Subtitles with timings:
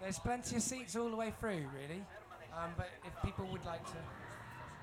[0.00, 2.02] There's plenty of seats all the way through, really.
[2.56, 3.98] Um, but if people would like to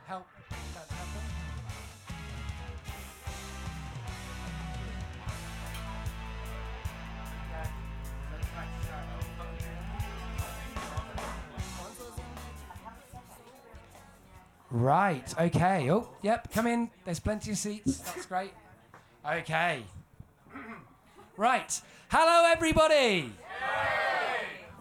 [0.05, 1.21] help that happen.
[14.69, 15.89] Right, okay.
[15.89, 16.91] Oh, yep, come in.
[17.05, 17.97] There's plenty of seats.
[17.99, 18.51] That's great.
[19.25, 19.83] Okay.
[21.37, 21.81] right.
[22.09, 23.31] Hello, everybody.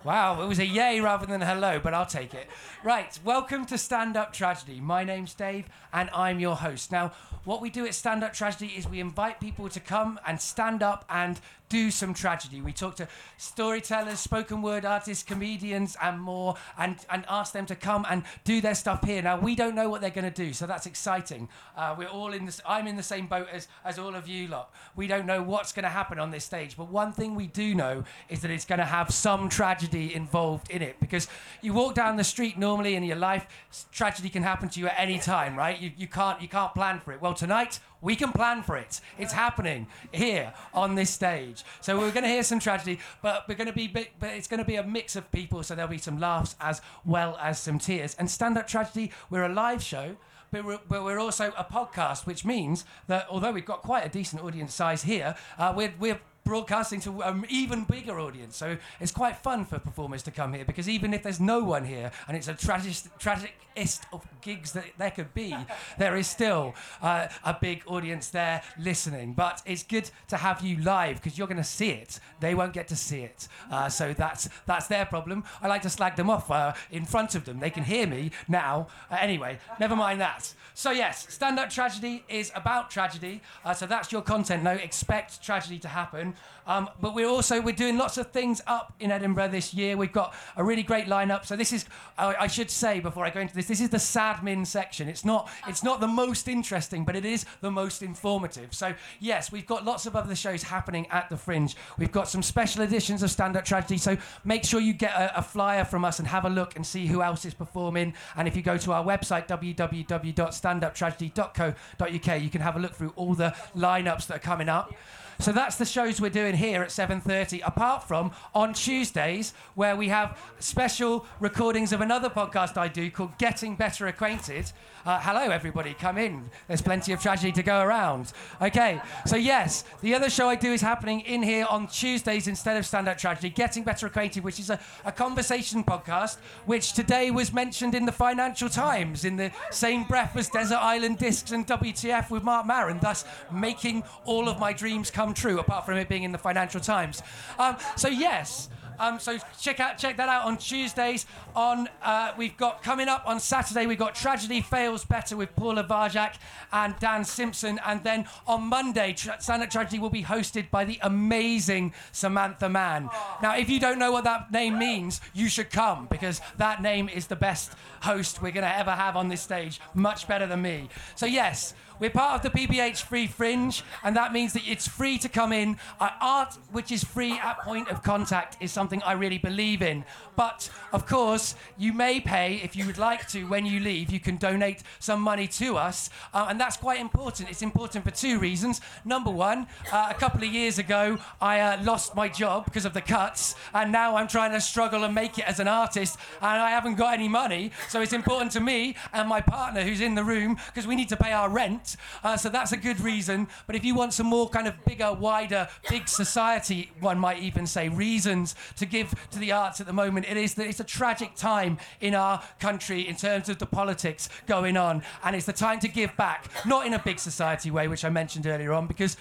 [0.06, 2.47] Wow, it was a yay rather than a hello, but I'll take it.
[2.84, 4.78] Right, welcome to Stand Up Tragedy.
[4.78, 6.92] My name's Dave, and I'm your host.
[6.92, 7.10] Now,
[7.42, 10.80] what we do at Stand Up Tragedy is we invite people to come and stand
[10.80, 12.61] up and do some tragedy.
[12.61, 17.75] We talk to storytellers, spoken word artists, comedians, and more, and, and ask them to
[17.75, 19.23] come and do their stuff here.
[19.23, 21.48] Now, we don't know what they're going to do, so that's exciting.
[21.77, 24.47] Uh, we're all in this, I'm in the same boat as, as all of you
[24.47, 24.73] lot.
[24.95, 27.75] We don't know what's going to happen on this stage, but one thing we do
[27.75, 31.28] know is that it's going to have some tragedy involved in it because
[31.62, 33.47] you walk down the street normally in your life,
[33.92, 35.80] tragedy can happen to you at any time, right?
[35.80, 37.20] You, you, can't, you can't plan for it.
[37.20, 39.00] Well, tonight, we can plan for it.
[39.19, 41.64] It's happening here on this stage.
[41.80, 44.58] So we're going to hear some tragedy, but we're going to be, but it's going
[44.58, 45.62] to be a mix of people.
[45.62, 48.14] So there'll be some laughs as well as some tears.
[48.19, 50.16] And stand up tragedy, we're a live show.
[50.53, 54.08] But we're, but we're also a podcast, which means that although we've got quite a
[54.08, 58.56] decent audience size here, uh, we're, we're broadcasting to an even bigger audience.
[58.56, 61.84] So it's quite fun for performers to come here because even if there's no one
[61.84, 65.55] here and it's a tragic, tragicest of gigs that there could be,
[65.98, 69.34] there is still uh, a big audience there listening.
[69.34, 72.20] But it's good to have you live because you're going to see it.
[72.38, 73.48] They won't get to see it.
[73.70, 75.42] Uh, so that's that's their problem.
[75.60, 77.58] I like to slag them off uh, in front of them.
[77.58, 78.86] They can hear me now.
[79.10, 80.55] Uh, anyway, never mind that.
[80.75, 83.41] So yes, stand up tragedy is about tragedy.
[83.64, 84.62] Uh, so that's your content.
[84.62, 86.36] No, expect tragedy to happen.
[86.67, 89.97] Um, but we're also we're doing lots of things up in Edinburgh this year.
[89.97, 91.47] We've got a really great lineup.
[91.47, 91.84] So this is
[92.19, 95.09] uh, I should say before I go into this, this is the Sadmin section.
[95.09, 98.75] It's not it's not the most interesting, but it is the most informative.
[98.75, 101.77] So yes, we've got lots of other shows happening at the Fringe.
[101.99, 103.99] We've got some special editions of Stand Up Tragedy.
[103.99, 106.84] So make sure you get a, a flyer from us and have a look and
[106.84, 108.12] see who else is performing.
[108.37, 113.34] And if you go to our website www.standuptragedy.co.uk, you can have a look through all
[113.34, 114.93] the lineups that are coming up.
[115.38, 117.60] So that's the shows we're doing here at 7:30.
[117.60, 123.36] Apart from on Tuesdays, where we have special recordings of another podcast I do called
[123.38, 124.72] Getting Better Acquainted.
[125.06, 126.50] Uh, hello, everybody, come in.
[126.67, 128.33] There's plenty of tragedy to go around.
[128.61, 132.77] Okay, so yes, the other show I do is happening in here on Tuesdays instead
[132.77, 137.31] of Stand Up Tragedy, Getting Better Acquainted, which is a, a conversation podcast, which today
[137.31, 141.65] was mentioned in the Financial Times in the same breath as Desert Island Discs and
[141.69, 146.09] WTF with Marc Maron, thus making all of my dreams come true, apart from it
[146.09, 147.22] being in the Financial Times.
[147.61, 148.69] Um, so yes.
[148.99, 151.27] Um, so check out check that out on Tuesdays.
[151.55, 155.83] On uh, we've got coming up on Saturday we've got Tragedy Fails Better with Paula
[155.83, 156.37] Varjack
[156.73, 160.99] and Dan Simpson, and then on Monday Tra- Stand Tragedy will be hosted by the
[161.03, 163.09] amazing Samantha Mann.
[163.43, 167.09] Now, if you don't know what that name means, you should come because that name
[167.09, 170.89] is the best host we're gonna ever have on this stage, much better than me.
[171.15, 171.75] So yes.
[171.99, 175.51] We're part of the PBH Free Fringe, and that means that it's free to come
[175.51, 175.79] in.
[175.99, 180.05] Uh, art, which is free at point of contact, is something I really believe in.
[180.37, 184.11] But of course, you may pay if you would like to when you leave.
[184.11, 187.49] You can donate some money to us, uh, and that's quite important.
[187.49, 188.83] It's important for two reasons.
[189.07, 192.93] Number one, uh, a couple of years ago, I uh, lost my job because of
[192.93, 196.61] the cuts, and now I'm trying to struggle and make it as an artist, and
[196.61, 197.71] I haven't got any money.
[197.89, 201.09] So it's important to me and my partner who's in the room because we need
[201.09, 201.85] to pay our rent.
[202.24, 203.47] Uh, so that's a good reason.
[203.66, 207.66] But if you want some more kind of bigger, wider, big society, one might even
[207.66, 210.84] say, reasons to give to the arts at the moment, it is that it's a
[210.84, 215.02] tragic time in our country in terms of the politics going on.
[215.22, 218.09] And it's the time to give back, not in a big society way, which I
[218.09, 219.16] mentioned earlier on, because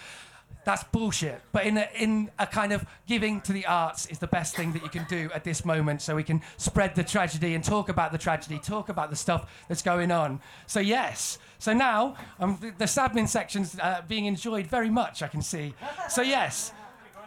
[0.66, 1.42] that's bullshit.
[1.52, 4.74] But in a, in a kind of giving to the arts is the best thing
[4.74, 7.88] that you can do at this moment so we can spread the tragedy and talk
[7.88, 10.42] about the tragedy, talk about the stuff that's going on.
[10.68, 11.38] So, yes.
[11.60, 15.74] So now um, the, the section's uh, being enjoyed very much, I can see.
[16.10, 16.74] So, yes.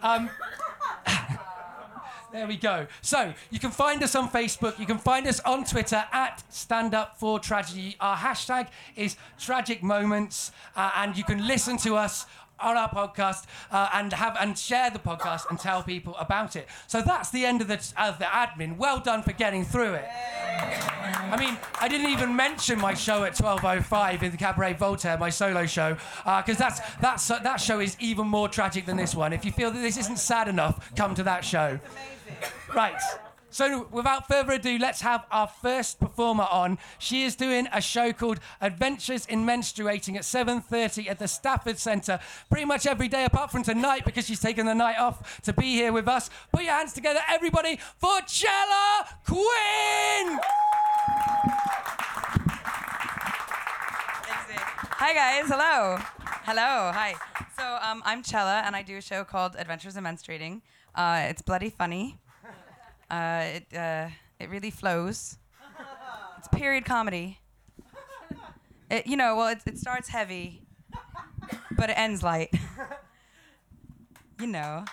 [0.02, 0.28] Um,
[2.30, 2.86] There we go.
[3.00, 4.78] So you can find us on Facebook.
[4.78, 7.96] You can find us on Twitter at Stand Up for Tragedy.
[8.00, 12.26] Our hashtag is Tragic Moments, uh, and you can listen to us
[12.60, 16.68] on our podcast uh, and have and share the podcast and tell people about it.
[16.86, 18.76] So that's the end of the of the admin.
[18.76, 20.04] Well done for getting through it.
[21.30, 25.30] I mean, I didn't even mention my show at 12:05 in the Cabaret Voltaire, my
[25.30, 29.14] solo show, because uh, that's that's uh, that show is even more tragic than this
[29.14, 29.32] one.
[29.32, 31.78] If you feel that this isn't sad enough, come to that show.
[32.74, 33.00] Right.
[33.58, 36.78] So, without further ado, let's have our first performer on.
[37.00, 42.20] She is doing a show called Adventures in Menstruating at 7:30 at the Stafford Centre,
[42.48, 45.74] pretty much every day apart from tonight because she's taken the night off to be
[45.74, 46.30] here with us.
[46.52, 50.40] Put your hands together, everybody, for Chella Quint.
[55.00, 55.96] Hi guys, hello.
[56.46, 57.16] Hello, hi.
[57.58, 60.60] So um, I'm Chella and I do a show called Adventures in Menstruating.
[60.94, 62.20] Uh, it's bloody funny.
[63.10, 64.08] Uh, it, uh,
[64.38, 65.38] it really flows.
[66.38, 67.38] It's period comedy.
[68.90, 70.62] It, you know, well, it, it starts heavy,
[71.76, 72.52] but it ends light.
[74.40, 74.84] you know.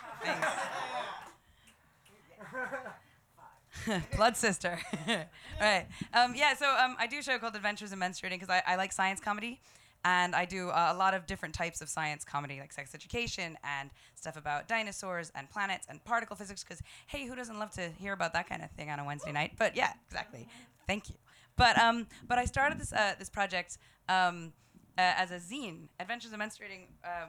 [4.15, 4.79] Blood sister.
[5.61, 5.85] right.
[6.13, 8.75] Um, yeah, so um, I do a show called Adventures in Menstruating because I, I
[8.75, 9.61] like science comedy
[10.05, 13.57] and I do uh, a lot of different types of science comedy, like sex education
[13.63, 16.63] and stuff about dinosaurs and planets and particle physics.
[16.63, 19.31] Because hey, who doesn't love to hear about that kind of thing on a Wednesday
[19.31, 19.53] night?
[19.57, 20.47] But yeah, exactly.
[20.87, 21.15] Thank you.
[21.57, 24.53] But um, but I started this uh, this project um,
[24.97, 25.87] uh, as a zine.
[25.99, 27.25] Adventures of Menstruating uh,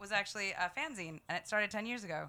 [0.00, 2.28] was actually a fanzine, and it started ten years ago.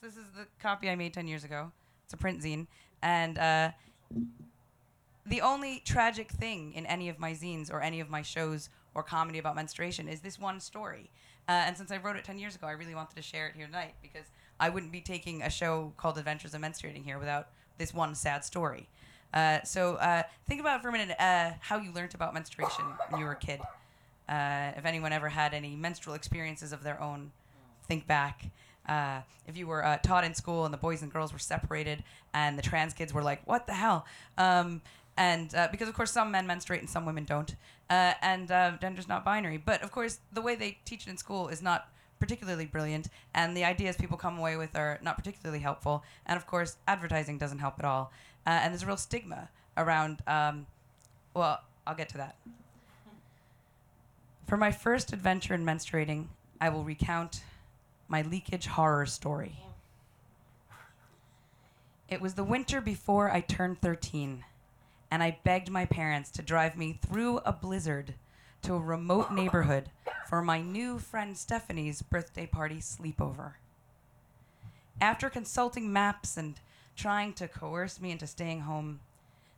[0.00, 1.70] So this is the copy I made ten years ago.
[2.04, 2.66] It's a print zine,
[3.00, 3.70] and uh,
[5.24, 9.02] the only tragic thing in any of my zines or any of my shows or
[9.02, 11.10] comedy about menstruation is this one story.
[11.48, 13.54] Uh, and since I wrote it 10 years ago, I really wanted to share it
[13.56, 14.26] here tonight because
[14.58, 18.44] I wouldn't be taking a show called Adventures of Menstruating here without this one sad
[18.44, 18.88] story.
[19.34, 23.20] Uh, so uh, think about for a minute uh, how you learned about menstruation when
[23.20, 23.60] you were a kid.
[24.28, 27.32] Uh, if anyone ever had any menstrual experiences of their own,
[27.88, 28.46] think back.
[28.88, 32.02] Uh, if you were taught in school and the boys and girls were separated
[32.32, 34.06] and the trans kids were like, what the hell?
[34.38, 34.82] Um,
[35.16, 37.54] and uh, because of course some men menstruate and some women don't,
[37.90, 39.56] uh, and uh, gender's not binary.
[39.56, 41.88] But of course the way they teach it in school is not
[42.18, 46.02] particularly brilliant, and the ideas people come away with are not particularly helpful.
[46.26, 48.12] And of course advertising doesn't help at all,
[48.46, 50.20] uh, and there's a real stigma around.
[50.26, 50.66] Um,
[51.34, 52.36] well, I'll get to that.
[54.46, 56.26] For my first adventure in menstruating,
[56.60, 57.42] I will recount
[58.08, 59.58] my leakage horror story.
[62.08, 64.44] It was the winter before I turned 13
[65.14, 68.14] and I begged my parents to drive me through a blizzard
[68.62, 69.88] to a remote neighborhood
[70.28, 73.52] for my new friend Stephanie's birthday party sleepover.
[75.00, 76.56] After consulting maps and
[76.96, 78.98] trying to coerce me into staying home,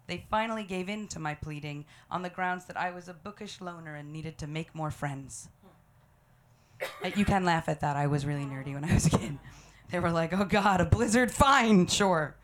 [0.09, 3.63] they finally gave in to my pleading on the grounds that I was a bookish
[3.63, 5.49] loner and needed to make more friends.
[7.03, 7.97] Uh, you can laugh at that.
[7.97, 9.39] I was really nerdy when I was a kid.
[9.91, 11.31] They were like, oh God, a blizzard?
[11.31, 12.37] Fine, sure.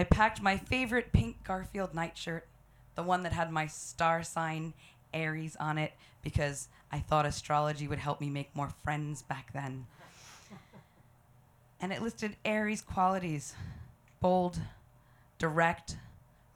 [0.00, 2.48] I packed my favorite pink Garfield nightshirt,
[2.94, 4.72] the one that had my star sign
[5.12, 5.92] Aries on it,
[6.22, 9.84] because I thought astrology would help me make more friends back then.
[11.82, 13.54] and it listed Aries qualities
[14.20, 14.58] bold,
[15.38, 15.98] direct,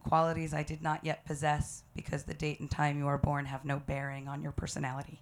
[0.08, 3.66] qualities I did not yet possess because the date and time you are born have
[3.66, 5.20] no bearing on your personality.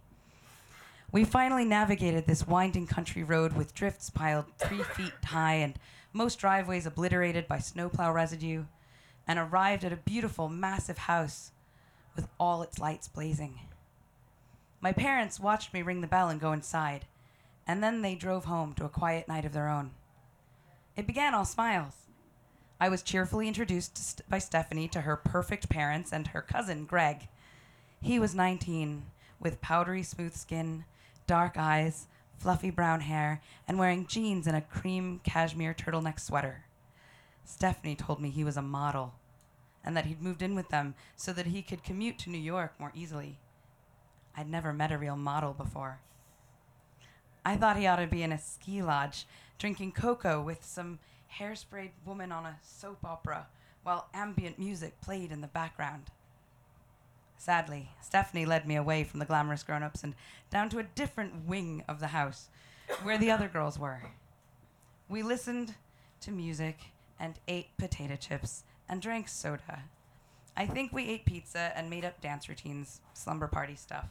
[1.10, 5.76] We finally navigated this winding country road with drifts piled three feet high and
[6.12, 8.64] most driveways obliterated by snowplow residue,
[9.26, 11.52] and arrived at a beautiful, massive house
[12.14, 13.60] with all its lights blazing.
[14.80, 17.06] My parents watched me ring the bell and go inside,
[17.66, 19.92] and then they drove home to a quiet night of their own.
[20.96, 21.94] It began all smiles.
[22.80, 27.28] I was cheerfully introduced st- by Stephanie to her perfect parents and her cousin, Greg.
[28.00, 29.04] He was 19,
[29.38, 30.84] with powdery smooth skin,
[31.28, 32.08] dark eyes,
[32.42, 36.64] fluffy brown hair, and wearing jeans and a cream cashmere turtleneck sweater.
[37.44, 39.14] Stephanie told me he was a model
[39.84, 42.72] and that he'd moved in with them so that he could commute to New York
[42.78, 43.38] more easily.
[44.36, 46.00] I'd never met a real model before.
[47.44, 49.26] I thought he ought to be in a ski lodge
[49.58, 50.98] drinking cocoa with some
[51.38, 53.46] hairsprayed woman on a soap opera
[53.82, 56.04] while ambient music played in the background.
[57.42, 60.14] Sadly, Stephanie led me away from the glamorous grown ups and
[60.48, 62.48] down to a different wing of the house
[63.02, 64.00] where the other girls were.
[65.08, 65.74] We listened
[66.20, 66.78] to music
[67.18, 69.82] and ate potato chips and drank soda.
[70.56, 74.06] I think we ate pizza and made up dance routines, slumber party stuff.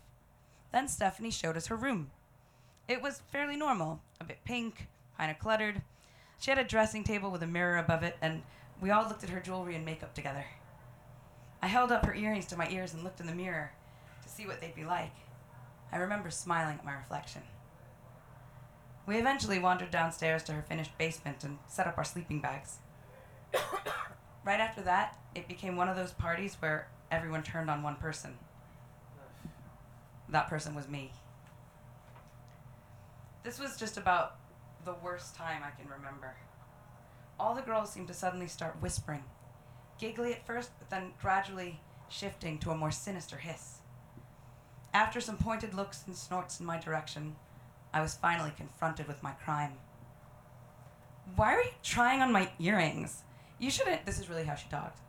[0.73, 2.11] Then Stephanie showed us her room.
[2.89, 5.81] It was fairly normal, a bit pink, kind of cluttered.
[6.37, 8.41] She had a dressing table with a mirror above it, and
[8.81, 10.43] we all looked at her jewelry and makeup together.
[11.61, 13.71] I held up her earrings to my ears and looked in the mirror
[14.23, 15.13] to see what they'd be like.
[15.91, 17.43] I remember smiling at my reflection.
[19.05, 22.77] We eventually wandered downstairs to her finished basement and set up our sleeping bags.
[24.45, 28.37] right after that, it became one of those parties where everyone turned on one person.
[30.29, 31.11] That person was me.
[33.43, 34.37] This was just about
[34.85, 36.35] the worst time I can remember.
[37.39, 39.23] all the girls seemed to suddenly start whispering,
[40.01, 41.79] giggly at first, but then gradually
[42.09, 43.77] shifting to a more sinister hiss.
[44.93, 47.35] After some pointed looks and snorts in my direction,
[47.93, 49.73] I was finally confronted with my crime.
[51.35, 53.23] Why are you trying on my earrings?
[53.59, 54.05] You shouldn't.
[54.05, 54.99] This is really how she talked.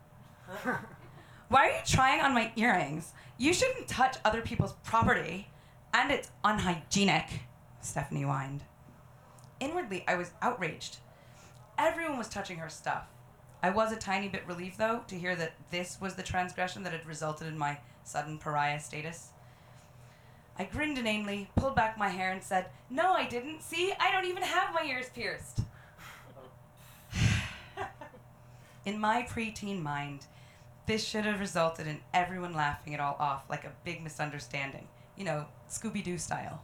[1.49, 3.11] Why are you trying on my earrings?
[3.37, 5.49] You shouldn't touch other people's property,
[5.93, 7.41] and it's unhygienic,
[7.81, 8.63] Stephanie whined.
[9.59, 10.97] Inwardly, I was outraged.
[11.77, 13.07] Everyone was touching her stuff.
[13.63, 16.91] I was a tiny bit relieved, though, to hear that this was the transgression that
[16.91, 19.29] had resulted in my sudden pariah status.
[20.59, 23.63] I grinned inanely, pulled back my hair, and said, No, I didn't.
[23.63, 25.61] See, I don't even have my ears pierced.
[28.85, 30.25] in my preteen mind,
[30.85, 35.23] this should have resulted in everyone laughing it all off like a big misunderstanding, you
[35.23, 36.61] know, Scooby Doo style.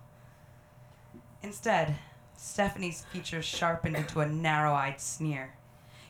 [1.42, 1.96] Instead,
[2.36, 5.54] Stephanie's features sharpened into a narrow eyed sneer.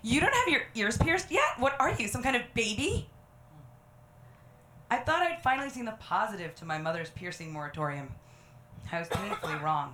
[0.02, 1.58] You don't have your ears pierced yet?
[1.58, 3.10] What are you, some kind of baby?
[4.90, 8.10] I thought I'd finally seen the positive to my mother's piercing moratorium.
[8.92, 9.94] I was painfully wrong.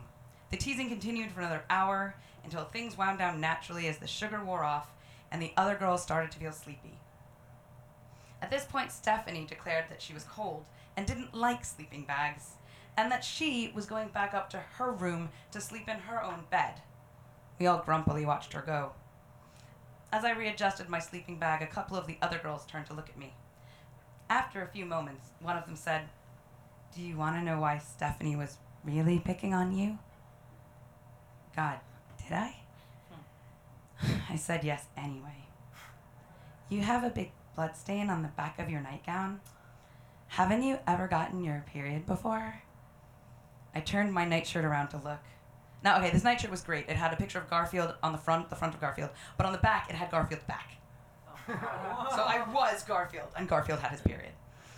[0.52, 4.64] The teasing continued for another hour until things wound down naturally as the sugar wore
[4.64, 4.90] off
[5.32, 7.00] and the other girls started to feel sleepy.
[8.42, 12.52] At this point, Stephanie declared that she was cold and didn't like sleeping bags,
[12.96, 16.46] and that she was going back up to her room to sleep in her own
[16.50, 16.82] bed.
[17.60, 18.94] We all grumpily watched her go.
[20.16, 23.10] As I readjusted my sleeping bag, a couple of the other girls turned to look
[23.10, 23.34] at me.
[24.30, 26.04] After a few moments, one of them said,
[26.96, 28.56] Do you want to know why Stephanie was
[28.86, 30.00] really picking on you?
[31.54, 31.80] God,
[32.24, 32.56] did I?
[34.00, 34.14] Hmm.
[34.30, 35.50] I said yes anyway.
[36.70, 39.42] You have a big blood stain on the back of your nightgown.
[40.28, 42.62] Haven't you ever gotten your period before?
[43.76, 45.20] I turned my nightshirt around to look.
[45.86, 46.90] Now, okay, this nightshirt was great.
[46.90, 49.52] It had a picture of Garfield on the front, the front of Garfield, but on
[49.52, 50.72] the back, it had Garfield's back.
[51.48, 52.08] Oh.
[52.16, 54.32] so I was Garfield, and Garfield had his period.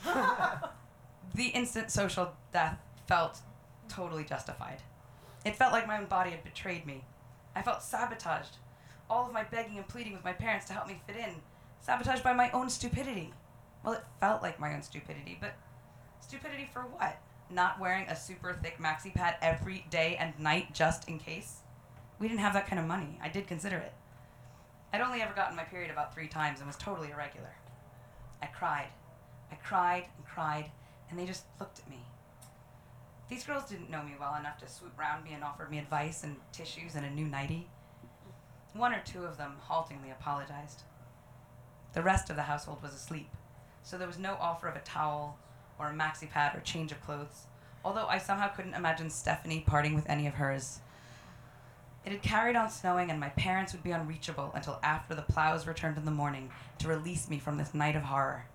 [1.34, 3.40] the instant social death felt
[3.88, 4.82] totally justified.
[5.46, 7.06] It felt like my own body had betrayed me.
[7.56, 8.58] I felt sabotaged.
[9.10, 11.36] All of my begging and pleading with my parents to help me fit in,
[11.80, 13.34] sabotaged by my own stupidity.
[13.82, 15.54] Well, it felt like my own stupidity, but
[16.20, 17.18] stupidity for what?
[17.50, 21.62] Not wearing a super thick maxi pad every day and night just in case?
[22.20, 23.18] We didn't have that kind of money.
[23.22, 23.94] I did consider it.
[24.92, 27.56] I'd only ever gotten my period about three times and was totally irregular.
[28.42, 28.90] I cried.
[29.52, 30.72] I cried and cried,
[31.10, 32.00] and they just looked at me.
[33.30, 36.24] These girls didn't know me well enough to swoop round me and offer me advice
[36.24, 37.68] and tissues and a new nightie.
[38.74, 40.84] One or two of them haltingly apologized.
[41.94, 43.30] The rest of the household was asleep,
[43.84, 45.38] so there was no offer of a towel
[45.80, 47.46] or a maxi pad or change of clothes,
[47.84, 50.80] although I somehow couldn't imagine Stephanie parting with any of hers.
[52.06, 55.68] It had carried on snowing, and my parents would be unreachable until after the plows
[55.68, 58.46] returned in the morning to release me from this night of horror.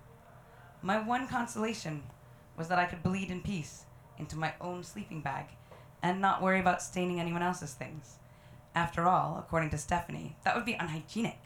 [0.81, 2.03] My one consolation
[2.57, 3.83] was that I could bleed in peace
[4.17, 5.45] into my own sleeping bag
[6.01, 8.17] and not worry about staining anyone else's things.
[8.75, 11.39] After all, according to Stephanie, that would be unhygienic.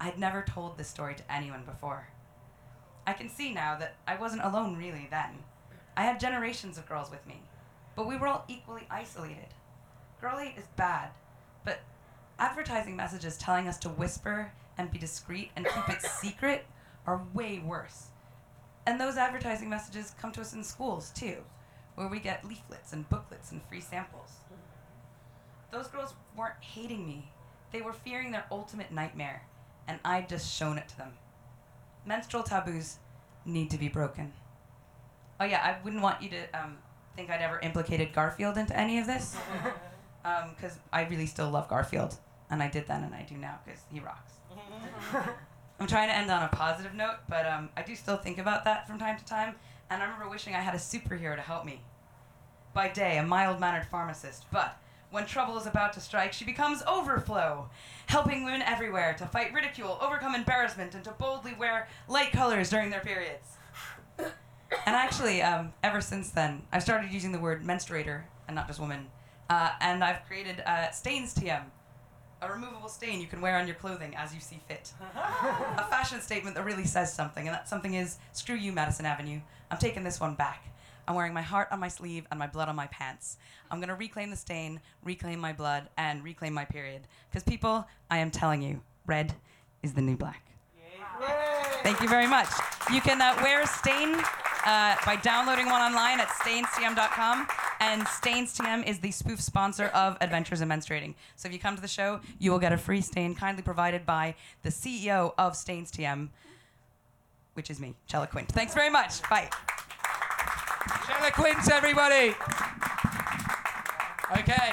[0.00, 2.08] I'd never told this story to anyone before.
[3.06, 5.38] I can see now that I wasn't alone really then.
[5.96, 7.42] I had generations of girls with me,
[7.96, 9.48] but we were all equally isolated.
[10.20, 11.10] Girl hate is bad,
[11.64, 11.80] but
[12.38, 16.64] advertising messages telling us to whisper and be discreet and keep it secret
[17.06, 18.06] are way worse.
[18.86, 21.38] And those advertising messages come to us in schools too,
[21.96, 24.30] where we get leaflets and booklets and free samples.
[25.70, 27.30] Those girls weren't hating me,
[27.72, 29.42] they were fearing their ultimate nightmare,
[29.88, 31.12] and I'd just shown it to them.
[32.04, 32.98] Menstrual taboos
[33.44, 34.32] need to be broken.
[35.40, 36.78] Oh, yeah, I wouldn't want you to um,
[37.16, 39.36] think I'd ever implicated Garfield into any of this,
[40.54, 42.16] because I really still love Garfield,
[42.50, 44.32] and I did then and I do now, because he rocks.
[45.80, 48.64] I'm trying to end on a positive note, but um, I do still think about
[48.64, 49.56] that from time to time,
[49.90, 51.82] and I remember wishing I had a superhero to help me.
[52.72, 54.78] By day, a mild mannered pharmacist, but
[55.12, 57.68] when trouble is about to strike, she becomes Overflow,
[58.06, 62.90] helping women everywhere to fight ridicule, overcome embarrassment, and to boldly wear light colors during
[62.90, 63.58] their periods.
[64.18, 68.80] And actually, um, ever since then, I've started using the word menstruator and not just
[68.80, 69.08] woman.
[69.50, 71.62] Uh, and I've created uh, Stains TM,
[72.40, 74.92] a removable stain you can wear on your clothing as you see fit.
[75.14, 79.40] a fashion statement that really says something, and that something is screw you, Madison Avenue.
[79.70, 80.64] I'm taking this one back.
[81.12, 83.36] I'm wearing my heart on my sleeve and my blood on my pants.
[83.70, 87.02] I'm gonna reclaim the stain, reclaim my blood, and reclaim my period.
[87.28, 89.34] Because people, I am telling you, red
[89.82, 90.42] is the new black.
[91.82, 92.48] Thank you very much.
[92.90, 94.14] You can uh, wear a Stain
[94.64, 97.46] uh, by downloading one online at stainstm.com
[97.80, 101.14] And Stains TM is the spoof sponsor of Adventures in Menstruating.
[101.36, 104.06] So if you come to the show, you will get a free stain kindly provided
[104.06, 106.30] by the CEO of Stains TM,
[107.52, 108.48] which is me, Chella Quint.
[108.48, 109.22] Thanks very much.
[109.28, 109.50] Bye.
[111.06, 112.34] Chella Quint, everybody.
[114.38, 114.72] Okay.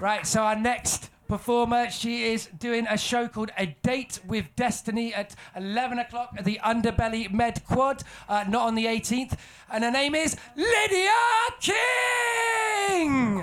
[0.00, 5.12] Right, so our next performer, she is doing a show called A Date with Destiny
[5.14, 9.36] at 11 o'clock at the Underbelly Med Quad, uh, not on the 18th.
[9.70, 11.10] And her name is Lydia
[11.60, 13.42] King.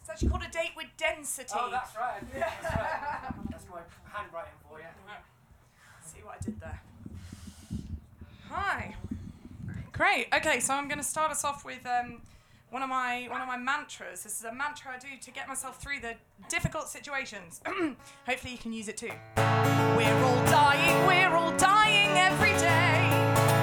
[0.00, 1.50] It's actually called a date with density.
[1.54, 1.68] Oh.
[1.70, 2.22] That's right.
[2.32, 3.80] That's my
[4.12, 4.86] handwriting for you.
[6.04, 6.80] See what I did there.
[8.50, 8.94] Hi.
[10.00, 10.28] Great.
[10.34, 12.22] Okay, so I'm going to start us off with um,
[12.70, 14.22] one of my one of my mantras.
[14.22, 16.14] This is a mantra I do to get myself through the
[16.48, 17.60] difficult situations.
[18.26, 19.10] Hopefully, you can use it too.
[19.36, 21.06] We're all dying.
[21.06, 23.59] We're all dying every day.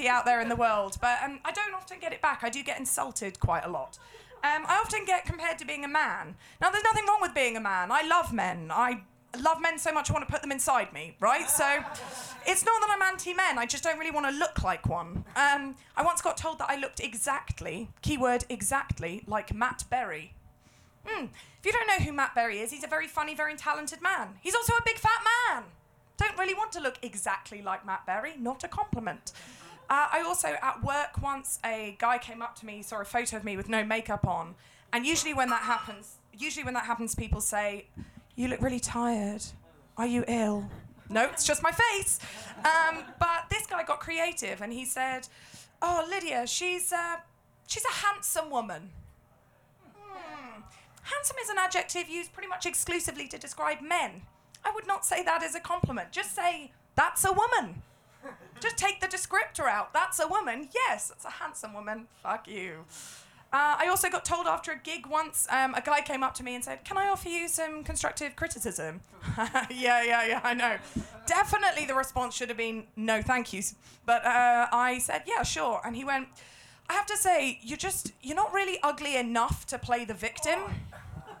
[0.00, 2.40] Positivity out there in the world, but um, I don't often get it back.
[2.42, 3.98] I do get insulted quite a lot.
[4.42, 6.34] Um, I often get compared to being a man.
[6.60, 7.90] Now, there's nothing wrong with being a man.
[7.92, 8.70] I love men.
[8.72, 9.02] I
[9.38, 11.48] love men so much I want to put them inside me, right?
[11.48, 11.84] So
[12.46, 13.58] it's not that I'm anti-men.
[13.58, 15.24] I just don't really want to look like one.
[15.36, 20.32] Um, I once got told that I looked exactly, keyword exactly, like Matt Berry.
[21.06, 21.26] Hmm.
[21.58, 24.28] If you don't know who Matt Berry is, he's a very funny, very talented man.
[24.40, 25.64] He's also a big fat man.
[26.16, 29.32] Don't really want to look exactly like Matt Berry, not a compliment.
[29.90, 33.36] Uh, I also, at work once, a guy came up to me, saw a photo
[33.36, 34.54] of me with no makeup on,
[34.92, 37.88] and usually when that happens, usually when that happens, people say,
[38.36, 39.42] "You look really tired.
[39.96, 40.70] Are you ill?"
[41.08, 42.20] No, it's just my face.
[42.58, 45.26] Um, but this guy got creative, and he said,
[45.82, 47.16] "Oh, Lydia, she's uh,
[47.66, 48.90] she's a handsome woman."
[49.96, 50.60] Hmm.
[51.02, 54.22] Handsome is an adjective used pretty much exclusively to describe men.
[54.64, 56.12] I would not say that as a compliment.
[56.12, 57.82] Just say, that's a woman.
[58.60, 59.92] Just take the descriptor out.
[59.92, 60.68] That's a woman.
[60.74, 62.06] Yes, that's a handsome woman.
[62.22, 62.84] Fuck you.
[63.52, 66.44] Uh, I also got told after a gig once, um, a guy came up to
[66.44, 69.00] me and said, Can I offer you some constructive criticism?
[69.70, 70.76] yeah, yeah, yeah, I know.
[71.26, 73.74] Definitely the response should have been, No, thank yous.
[74.06, 75.80] But uh, I said, Yeah, sure.
[75.84, 76.28] And he went,
[76.88, 80.60] I have to say, you're just, you're not really ugly enough to play the victim.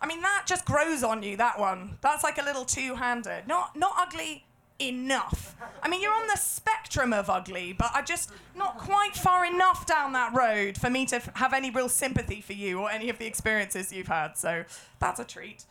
[0.00, 1.96] I mean, that just grows on you, that one.
[2.02, 3.46] That's like a little two handed.
[3.48, 4.44] Not, not ugly
[4.80, 5.56] enough.
[5.82, 9.86] I mean, you're on the spectrum of ugly, but I just not quite far enough
[9.86, 13.08] down that road for me to f- have any real sympathy for you or any
[13.08, 14.36] of the experiences you've had.
[14.36, 14.64] So
[15.00, 15.64] that's a treat.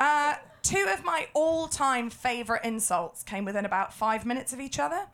[0.00, 4.78] Uh, two of my all time favourite insults came within about five minutes of each
[4.78, 5.06] other.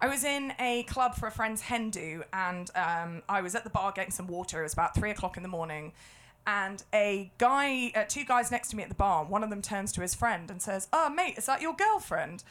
[0.00, 3.64] I was in a club for a friend's hen do, and um, I was at
[3.64, 4.60] the bar getting some water.
[4.60, 5.92] It was about three o'clock in the morning.
[6.46, 9.60] And a guy, uh, two guys next to me at the bar, one of them
[9.60, 12.42] turns to his friend and says, Oh, mate, is that your girlfriend?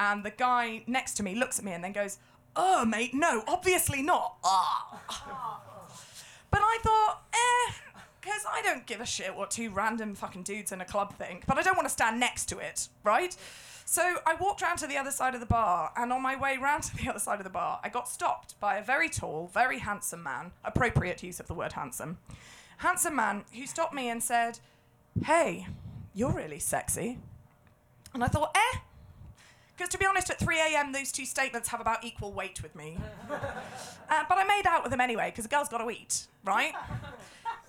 [0.00, 2.18] And the guy next to me looks at me and then goes,
[2.56, 4.36] Oh, mate, no, obviously not.
[4.44, 5.60] Ah.
[6.50, 7.72] But I thought, eh,
[8.20, 11.46] because I don't give a shit what two random fucking dudes in a club think,
[11.46, 13.36] but I don't want to stand next to it, right?
[13.84, 16.56] So I walked round to the other side of the bar, and on my way
[16.56, 19.50] round to the other side of the bar, I got stopped by a very tall,
[19.52, 22.18] very handsome man, appropriate use of the word handsome,
[22.78, 24.58] handsome man who stopped me and said,
[25.24, 25.66] Hey,
[26.14, 27.18] you're really sexy.
[28.14, 28.78] And I thought, eh?
[29.76, 32.74] Because to be honest, at 3 a.m., those two statements have about equal weight with
[32.76, 32.96] me.
[33.30, 36.74] uh, but I made out with him anyway, because a girl's got to eat, right?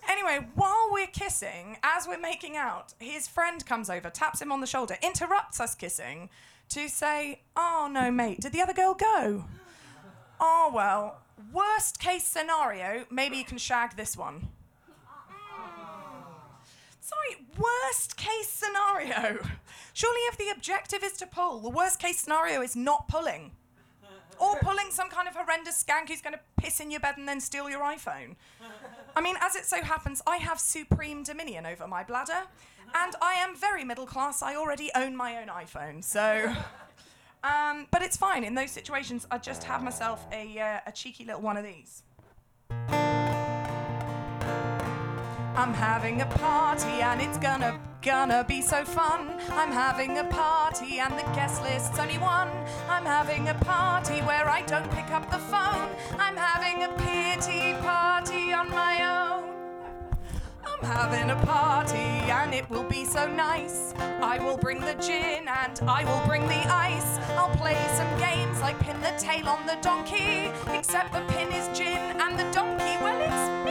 [0.07, 4.61] Anyway, while we're kissing, as we're making out, his friend comes over, taps him on
[4.61, 6.29] the shoulder, interrupts us kissing
[6.69, 9.45] to say, Oh, no, mate, did the other girl go?
[10.37, 11.21] Oh, well,
[11.53, 14.49] worst case scenario, maybe you can shag this one.
[17.05, 19.37] Sorry, worst case scenario.
[19.93, 23.51] Surely, if the objective is to pull, the worst case scenario is not pulling.
[24.39, 27.27] Or pulling some kind of horrendous skank who's going to piss in your bed and
[27.27, 28.35] then steal your iPhone.
[29.15, 32.41] I mean, as it so happens, I have supreme dominion over my bladder,
[32.95, 34.41] and I am very middle class.
[34.41, 36.55] I already own my own iPhone, so.
[37.43, 38.43] Um, but it's fine.
[38.43, 42.01] In those situations, I just have myself a, uh, a cheeky little one of these.
[45.55, 49.39] I'm having a party and it's gonna gonna be so fun.
[49.51, 52.49] I'm having a party and the guest list's only one.
[52.89, 55.89] I'm having a party where I don't pick up the phone.
[56.19, 59.45] I'm having a pity party on my own.
[60.67, 63.93] I'm having a party and it will be so nice.
[64.21, 67.17] I will bring the gin and I will bring the ice.
[67.37, 71.69] I'll play some games like pin the tail on the donkey, except the pin is
[71.77, 73.64] gin and the donkey, well, it's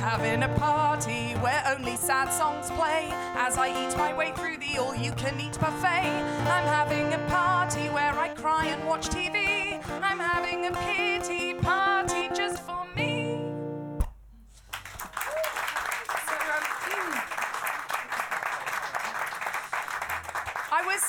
[0.00, 4.78] having a party where only sad songs play as I eat my way through the
[4.78, 6.08] all you can eat buffet.
[6.56, 9.78] I'm having a party where I cry and watch TV.
[10.02, 12.89] I'm having a pity party just for me.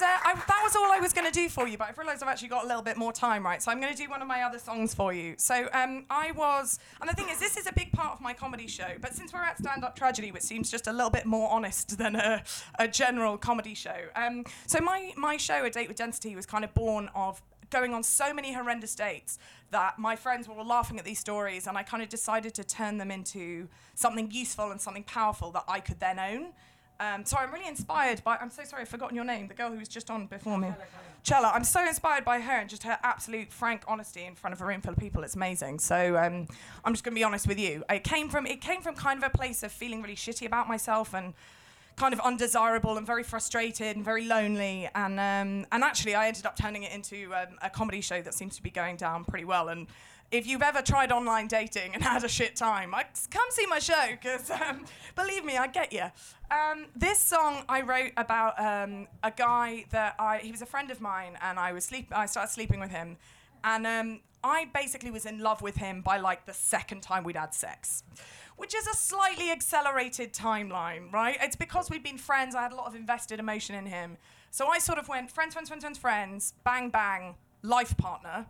[0.01, 2.23] Uh, I, that was all I was going to do for you, but I've realised
[2.23, 3.61] I've actually got a little bit more time, right?
[3.61, 5.35] So I'm going to do one of my other songs for you.
[5.37, 8.33] So um, I was, and the thing is, this is a big part of my
[8.33, 11.25] comedy show, but since we're at Stand Up Tragedy, which seems just a little bit
[11.25, 12.43] more honest than a,
[12.79, 13.97] a general comedy show.
[14.15, 17.93] Um, so my, my show, A Date with Density, was kind of born of going
[17.93, 19.39] on so many horrendous dates
[19.71, 22.97] that my friends were laughing at these stories, and I kind of decided to turn
[22.97, 26.47] them into something useful and something powerful that I could then own.
[27.01, 28.37] Um, so I'm really inspired by.
[28.37, 29.47] I'm so sorry, I've forgotten your name.
[29.47, 30.71] The girl who was just on before me,
[31.23, 31.51] Chella.
[31.51, 34.65] I'm so inspired by her and just her absolute frank honesty in front of a
[34.65, 35.23] room full of people.
[35.23, 35.79] It's amazing.
[35.79, 36.47] So um,
[36.85, 37.83] I'm just going to be honest with you.
[37.89, 40.67] It came from it came from kind of a place of feeling really shitty about
[40.67, 41.33] myself and
[41.95, 44.87] kind of undesirable and very frustrated and very lonely.
[44.93, 48.35] And um, and actually, I ended up turning it into um, a comedy show that
[48.35, 49.69] seems to be going down pretty well.
[49.69, 49.87] And
[50.31, 53.79] if you've ever tried online dating and had a shit time, I, come see my
[53.79, 56.05] show because um, believe me, I get you.
[56.49, 60.91] Um, this song I wrote about um, a guy that I he was a friend
[60.91, 63.17] of mine and I was sleep I started sleeping with him,
[63.63, 67.35] and um, I basically was in love with him by like the second time we'd
[67.37, 68.03] had sex.
[68.57, 71.35] Which is a slightly accelerated timeline, right?
[71.41, 74.17] It's because we'd been friends, I had a lot of invested emotion in him.
[74.51, 78.45] So I sort of went friends, friends, friends, friends, friends, bang, bang, life partner.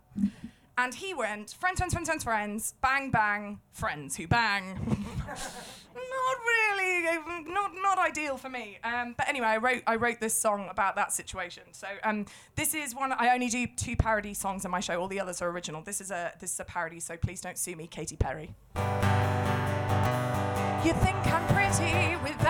[0.81, 4.73] And he went friends, friends, friends, friends, friends, bang, bang, friends who bang.
[5.27, 7.03] not really,
[7.47, 8.79] not not ideal for me.
[8.83, 11.65] Um, but anyway, I wrote I wrote this song about that situation.
[11.73, 14.99] So um, this is one I only do two parody songs in my show.
[14.99, 15.83] All the others are original.
[15.83, 16.99] This is a this is a parody.
[16.99, 18.55] So please don't sue me, Katy Perry.
[20.83, 22.40] You think I'm pretty without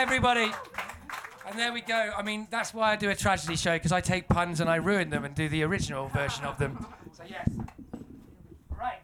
[0.00, 0.50] everybody.
[1.46, 2.12] And there we go.
[2.16, 4.76] I mean, that's why I do a tragedy show because I take puns and I
[4.76, 6.86] ruin them and do the original version of them.
[7.12, 7.46] So yes.
[8.70, 9.02] Right.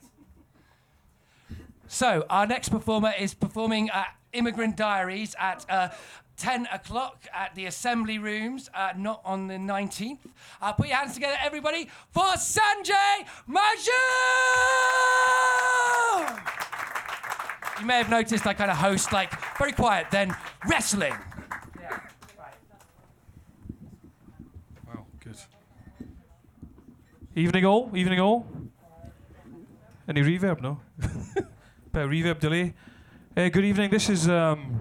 [1.87, 5.90] So our next performer is performing at Immigrant Diaries at uh,
[6.38, 10.20] 10 o'clock at the Assembly Rooms, uh, not on the 19th.
[10.62, 13.92] Uh, put your hands together, everybody, for Sanjay Majhu!
[17.81, 20.35] You may have noticed I kind of host like very quiet, then
[20.67, 21.12] wrestling.
[24.87, 25.37] Wow, good.
[27.35, 28.47] Evening all, evening all.
[30.09, 30.62] Any reverb?
[30.62, 30.81] No.
[30.99, 31.45] Bit
[32.03, 32.75] of reverb delay.
[33.37, 33.91] Uh, good evening.
[33.91, 34.81] This is um,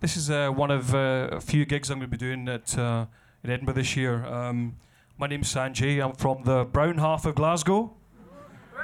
[0.00, 2.76] this is uh, one of uh, a few gigs I'm going to be doing at
[2.76, 3.06] uh,
[3.42, 4.26] in Edinburgh this year.
[4.26, 4.76] Um,
[5.16, 6.04] my name's Sanjay.
[6.04, 7.94] I'm from the brown half of Glasgow.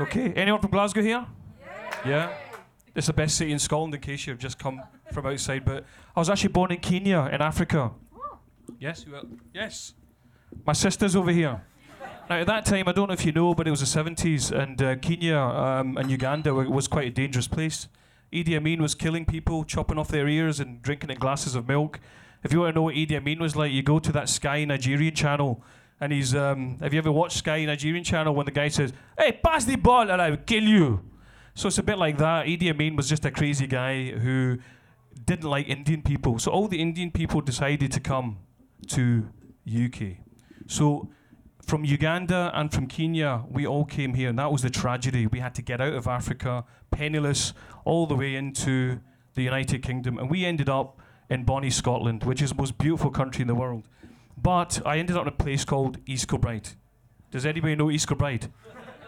[0.00, 0.32] Okay.
[0.32, 1.26] Anyone from Glasgow here?
[2.06, 2.32] Yeah.
[2.94, 4.80] It's the best city in Scotland in case you've just come
[5.12, 5.64] from outside.
[5.64, 7.90] But I was actually born in Kenya in Africa.
[8.78, 9.04] Yes.
[9.06, 9.22] You are?
[9.52, 9.94] Yes.
[10.66, 11.60] My sister's over here.
[12.30, 14.50] Now, at that time, I don't know if you know, but it was the 70s,
[14.50, 17.88] and uh, Kenya um, and Uganda wa- was quite a dangerous place.
[18.32, 22.00] Idi Amin was killing people, chopping off their ears, and drinking in glasses of milk.
[22.42, 24.64] If you want to know what Idi Amin was like, you go to that Sky
[24.64, 25.62] Nigerian channel,
[26.00, 26.34] and he's.
[26.34, 29.76] Um, have you ever watched Sky Nigerian channel when the guy says, "Hey, pass the
[29.76, 31.02] ball, and I will kill you"?
[31.54, 32.46] So it's a bit like that.
[32.46, 34.58] Idi Amin was just a crazy guy who
[35.24, 36.38] didn't like Indian people.
[36.38, 38.38] So all the Indian people decided to come
[38.88, 39.28] to
[39.66, 40.18] UK.
[40.66, 41.10] So
[41.62, 45.26] from Uganda and from Kenya, we all came here, and that was the tragedy.
[45.26, 49.00] We had to get out of Africa, penniless, all the way into
[49.34, 53.10] the United Kingdom, and we ended up in Bonnie, Scotland, which is the most beautiful
[53.10, 53.84] country in the world.
[54.36, 56.70] But I ended up in a place called East Kilbride.
[57.30, 58.48] Does anybody know East Kilbride?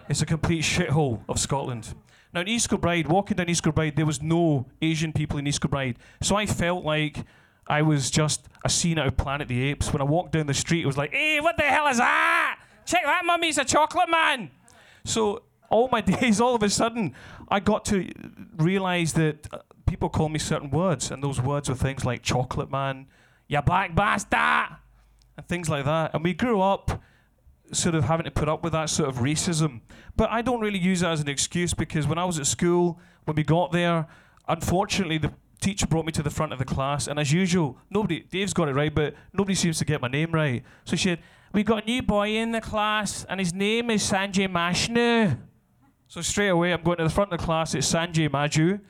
[0.09, 1.95] It's a complete shithole of Scotland.
[2.37, 5.63] Now in East Kilbride, walking down East Kilbride, there was no Asian people in East
[5.63, 7.25] Kilbride, so I felt like
[7.67, 9.91] I was just a scene out of Planet the Apes.
[9.91, 12.61] When I walked down the street, it was like, "Hey, what the hell is that?
[12.85, 13.49] Check that, mummy!
[13.49, 14.51] A chocolate man."
[15.03, 17.15] So all my days, all of a sudden,
[17.49, 18.07] I got to
[18.59, 22.71] realize that uh, people call me certain words, and those words were things like chocolate
[22.71, 23.07] man,
[23.49, 24.77] you black bastard,
[25.39, 26.13] and things like that.
[26.13, 27.03] And we grew up
[27.73, 29.81] sort of having to put up with that sort of racism.
[30.17, 32.99] But I don't really use that as an excuse because when I was at school,
[33.25, 34.07] when we got there,
[34.49, 38.21] unfortunately the teacher brought me to the front of the class, and as usual, nobody
[38.21, 40.63] Dave's got it right, but nobody seems to get my name right.
[40.85, 41.21] So she said,
[41.53, 45.39] We got a new boy in the class, and his name is Sanjay Mashnu.
[46.09, 48.81] So straight away I'm going to the front of the class, it's Sanjay Majhu.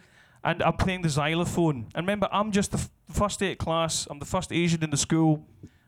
[0.45, 1.89] And I'm playing the xylophone.
[1.93, 4.07] And remember, I'm just the f- first day at class.
[4.09, 5.45] I'm the first Asian in the school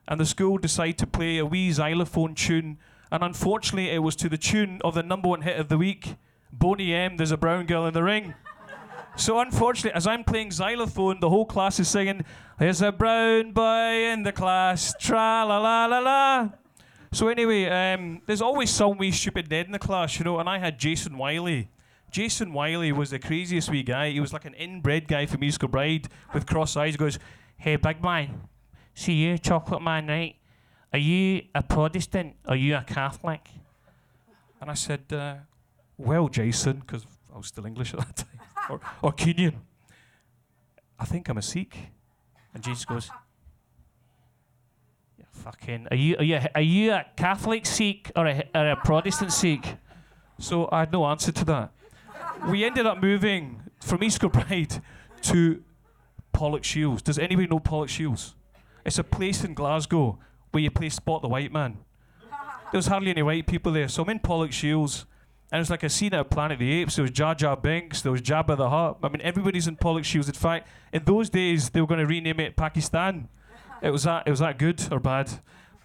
[0.09, 2.79] and the school decided to play a wee xylophone tune.
[3.13, 6.17] And unfortunately, it was to the tune of the number one hit of the week,
[6.51, 7.19] Boney M.
[7.19, 8.35] There's a brown girl in the ring.
[9.17, 12.25] So unfortunately, as I'm playing xylophone, the whole class is singing,
[12.57, 16.51] "There's a brown boy in the class, tra la la la la."
[17.11, 20.39] So anyway, um, there's always some wee stupid Ned in the class, you know.
[20.39, 21.69] And I had Jason Wiley.
[22.13, 24.11] Jason Wiley was the craziest wee guy.
[24.11, 26.95] He was like an inbred guy from East Kilbride with cross eyes.
[26.95, 27.19] He goes,
[27.57, 28.43] "Hey, big man,
[28.99, 30.35] see you, chocolate man, right?
[30.93, 32.35] Are you a Protestant?
[32.47, 33.49] Are you a Catholic?
[34.61, 35.37] And I said, uh,
[35.97, 39.55] Well, Jason, because I was still English at that time, or, or Kenyan.
[40.99, 41.77] I think I'm a Sikh.
[42.53, 43.09] And Jesus goes,
[45.17, 48.77] "Yeah, Fucking, are you, are you, are you a Catholic Sikh or a, or a
[48.77, 49.77] Protestant Sikh?
[50.41, 51.73] So I had no answer to that.
[52.49, 54.83] We ended up moving from East Kilbride
[55.23, 55.63] to
[56.35, 57.03] Pollokshields.
[57.03, 58.35] Does anybody know Pollokshields?
[58.89, 60.19] It's a place in Glasgow
[60.51, 61.77] where you play Spot the White Man.
[62.73, 63.87] There was hardly any white people there.
[63.87, 65.05] So I'm in Pollokshields,
[65.53, 66.97] and it's like a scene out of Planet of the Apes.
[66.97, 68.97] There was Jar Jar Binks, there was Jabba the Hutt.
[69.03, 70.29] I mean, everybody's in Pollokshields.
[70.29, 73.29] In fact, in those days, they were going to rename it Pakistan.
[73.83, 75.33] It was that, it was that good or bad.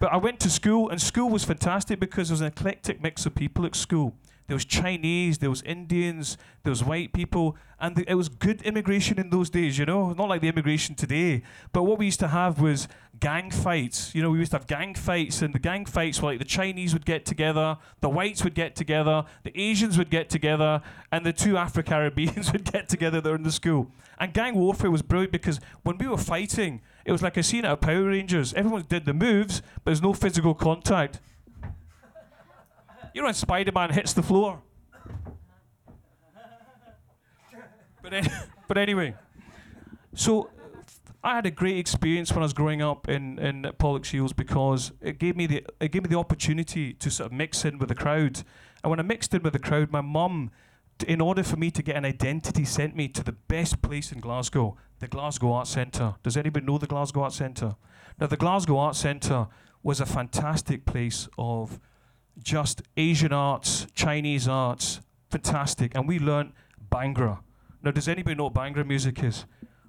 [0.00, 3.26] But I went to school, and school was fantastic because there was an eclectic mix
[3.26, 4.14] of people at school.
[4.46, 9.18] There was Chinese, there was Indians, there was white people, and it was good immigration
[9.18, 11.42] in those days, you know, not like the immigration today.
[11.72, 12.86] But what we used to have was
[13.20, 14.14] gang fights.
[14.14, 16.44] You know, we used to have gang fights, and the gang fights were like the
[16.44, 21.24] Chinese would get together, the whites would get together, the Asians would get together, and
[21.24, 23.90] the two Afro Caribbeans would get together there in the school.
[24.18, 27.64] And gang warfare was brilliant because when we were fighting, it was like a scene
[27.64, 28.54] out of Power Rangers.
[28.54, 31.20] Everyone did the moves, but there's no physical contact.
[33.14, 34.60] You know when Spider Man hits the floor?
[38.02, 38.28] But, an-
[38.68, 39.14] but anyway,
[40.14, 40.50] so
[41.22, 45.18] I had a great experience when I was growing up in in Pollokshields because it
[45.18, 47.94] gave me the it gave me the opportunity to sort of mix in with the
[47.94, 48.42] crowd.
[48.82, 50.50] And when I mixed in with the crowd, my mum,
[50.98, 54.12] t- in order for me to get an identity, sent me to the best place
[54.12, 56.16] in Glasgow, the Glasgow Arts Centre.
[56.22, 57.76] Does anybody know the Glasgow Arts Centre?
[58.20, 59.46] Now, the Glasgow Arts Centre
[59.82, 61.80] was a fantastic place of
[62.42, 65.94] just Asian arts, Chinese arts, fantastic.
[65.94, 66.52] And we learnt
[66.90, 67.40] Bhangra.
[67.82, 69.46] Now, does anybody know what Bhangra music is?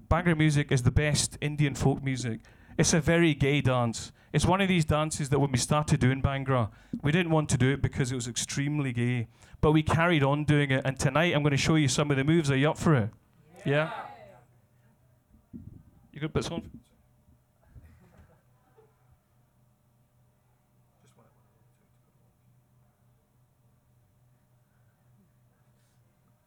[0.10, 2.42] Bhangra music is the best Indian folk music.
[2.78, 4.12] It's a very gay dance.
[4.34, 6.70] It's one of these dances that when we started doing Bhangra,
[7.02, 9.28] we didn't want to do it because it was extremely gay.
[9.62, 10.82] But we carried on doing it.
[10.86, 12.52] And tonight I'm going to show you some of the moves.
[12.52, 13.10] Are you up for it?
[13.66, 13.92] Yeah?
[16.12, 16.34] You good?
[16.34, 16.70] Put on?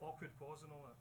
[0.01, 0.95] Awkward pause and all that.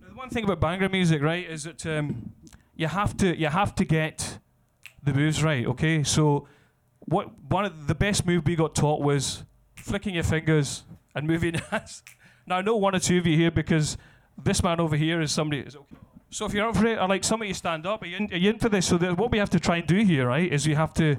[0.00, 2.30] Now, the one thing about Bhangra music, right, is that um,
[2.76, 4.38] you have to you have to get
[5.02, 5.66] the moves right.
[5.66, 6.46] Okay, so
[7.00, 9.42] what one of the best move we got taught was
[9.74, 10.84] flicking your fingers
[11.16, 12.04] and moving hands.
[12.46, 13.98] Now I know one or two of you here because
[14.40, 15.62] this man over here is somebody.
[15.62, 15.96] Is okay.
[16.30, 18.02] So if you're up for it, I'd like some of you stand up.
[18.02, 18.86] Are you, in, are you in for this?
[18.86, 21.16] So what we have to try and do here, right, is you have to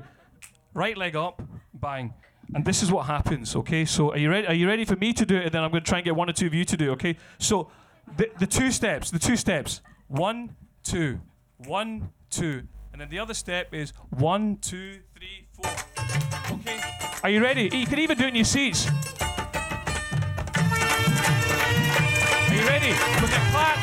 [0.73, 1.41] right leg up,
[1.73, 2.13] bang.
[2.55, 3.83] And this is what happens, okay?
[3.83, 4.47] So are you ready?
[4.47, 5.43] Are you ready for me to do it?
[5.47, 6.91] And then I'm going to try and get one or two of you to do,
[6.91, 7.17] it, okay?
[7.37, 7.69] So
[8.17, 9.81] the, the two steps, the two steps.
[10.07, 11.19] One, two,
[11.57, 12.63] one, two.
[12.91, 15.71] And then the other step is one, two, three, four.
[16.51, 16.79] Okay?
[17.23, 17.69] Are you ready?
[17.73, 18.87] You can even do it in your seats.
[18.87, 18.93] Are
[22.53, 22.91] you ready?
[23.21, 23.77] With a clap,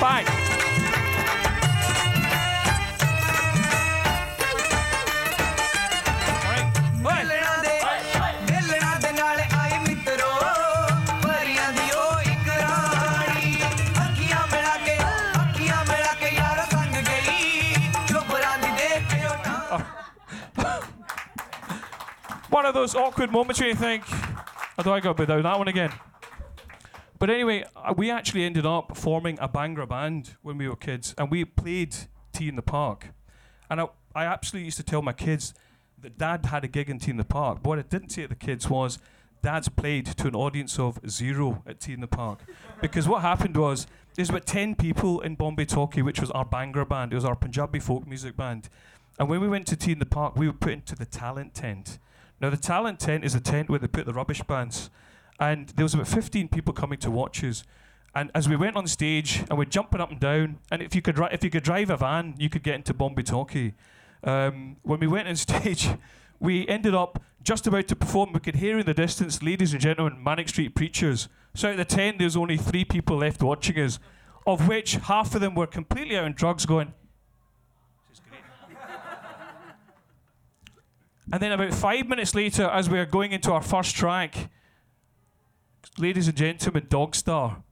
[0.00, 0.26] bang.
[7.04, 7.37] All
[22.68, 25.92] of those awkward moments where you think, how do I go without that one again?
[27.18, 31.14] But anyway, uh, we actually ended up forming a Bhangra band when we were kids,
[31.18, 31.96] and we played
[32.32, 33.08] T in the Park.
[33.68, 35.54] And I, I absolutely used to tell my kids
[36.00, 37.58] that Dad had a gig in T in the Park.
[37.62, 38.98] But what I didn't say to the kids was,
[39.42, 42.40] Dad's played to an audience of zero at T in the Park.
[42.80, 46.88] because what happened was, there's about 10 people in Bombay Talkie, which was our Bhangra
[46.88, 47.12] band.
[47.12, 48.68] It was our Punjabi folk music band.
[49.18, 51.54] And when we went to T in the Park, we were put into the talent
[51.54, 51.98] tent.
[52.40, 54.90] Now, the talent tent is a tent where they put the rubbish bands.
[55.40, 57.64] And there was about 15 people coming to watch us.
[58.14, 61.02] And as we went on stage and we're jumping up and down, and if you
[61.02, 63.74] could, ri- if you could drive a van, you could get into Bombay Talkie.
[64.24, 65.88] Um, when we went on stage,
[66.40, 68.32] we ended up just about to perform.
[68.32, 71.28] We could hear in the distance, ladies and gentlemen, Manic Street Preachers.
[71.54, 73.98] So out of the 10, there's only three people left watching us,
[74.46, 76.94] of which half of them were completely out on drugs going,
[81.30, 84.48] And then about five minutes later, as we are going into our first track,
[85.98, 87.62] ladies and gentlemen, Dogstar.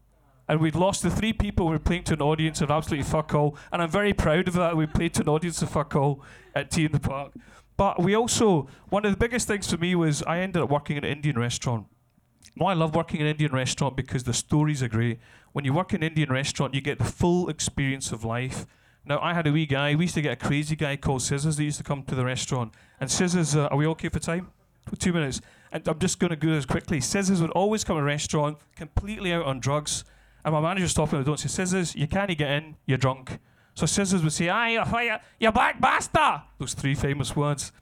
[0.49, 3.35] And we'd lost the three people we were playing to an audience of absolutely fuck
[3.35, 3.57] all.
[3.73, 4.77] And I'm very proud of that.
[4.77, 6.23] We played to an audience of fuck all
[6.55, 7.33] at T in the Park.
[7.77, 10.97] But we also, one of the biggest things for me was I ended up working
[10.97, 11.87] in an Indian restaurant.
[12.55, 15.19] Now, I love working in an Indian restaurant because the stories are great.
[15.53, 18.67] When you work in an Indian restaurant, you get the full experience of life.
[19.07, 19.95] Now, I had a wee guy.
[19.95, 22.25] We used to get a crazy guy called Scissors that used to come to the
[22.25, 22.75] restaurant.
[23.01, 24.49] And Scissors, uh, are we okay for time?
[24.89, 25.41] For two minutes.
[25.71, 27.01] And I'm just going to go this quickly.
[27.01, 30.05] Scissors would always come to a restaurant completely out on drugs.
[30.45, 33.39] And my manager stopped him and don't say, Scissors, you can't get in, you're drunk.
[33.75, 36.43] So Scissors would say, Aye, you, you, black bastard!
[36.59, 37.73] Those three famous words.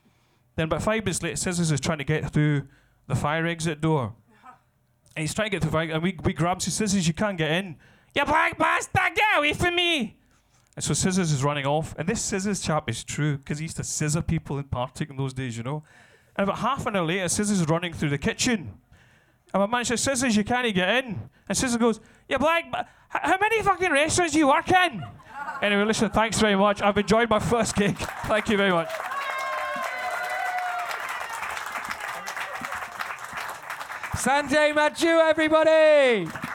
[0.57, 2.69] Then about five minutes later, Scissors is trying to get through
[3.07, 4.15] the fire exit door.
[5.17, 7.15] And he's trying to get through the fire and we, we grab him, Scissors, you
[7.15, 7.77] can't get in.
[8.15, 10.19] You black bastard, get away from me!
[10.77, 11.95] And so Scissors is running off.
[11.99, 15.17] And this Scissors chap is true because he used to scissor people in Partick in
[15.17, 15.85] those days, you know.
[16.37, 18.75] And about half an hour later, Scissors is running through the kitchen.
[19.53, 21.31] And my man says, Scissors, you can't get in.
[21.49, 22.65] And Scissors goes, You black,
[23.09, 25.03] how many fucking restaurants do you work in?
[25.63, 26.83] anyway, listen, thanks very much.
[26.83, 27.97] I've enjoyed my first gig.
[27.97, 28.89] Thank you very much.
[34.17, 36.54] Sanjay Majhu, everybody!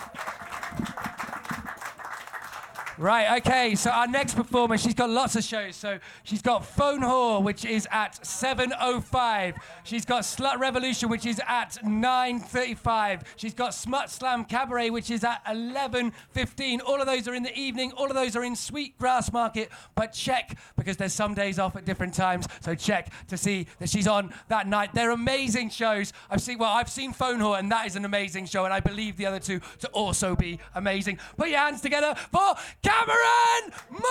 [2.99, 5.77] Right, okay, so our next performer, she's got lots of shows.
[5.77, 9.55] So she's got Phone Whore, which is at 7.05.
[9.85, 13.21] She's got Slut Revolution, which is at 9.35.
[13.37, 16.81] She's got Smut Slam Cabaret, which is at 11.15.
[16.85, 17.93] All of those are in the evening.
[17.93, 19.69] All of those are in Sweet Grassmarket.
[19.95, 23.87] But check, because there's some days off at different times, so check to see that
[23.87, 24.93] she's on that night.
[24.93, 26.11] They're amazing shows.
[26.29, 28.81] I've seen, well, I've seen Phone Whore, and that is an amazing show, and I
[28.81, 31.17] believe the other two to also be amazing.
[31.37, 32.55] Put your hands together for
[32.89, 34.01] Cameryn Moore!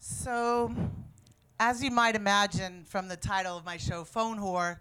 [0.00, 0.74] So,
[1.60, 4.78] as you might imagine from the title of my show, Phone Whore,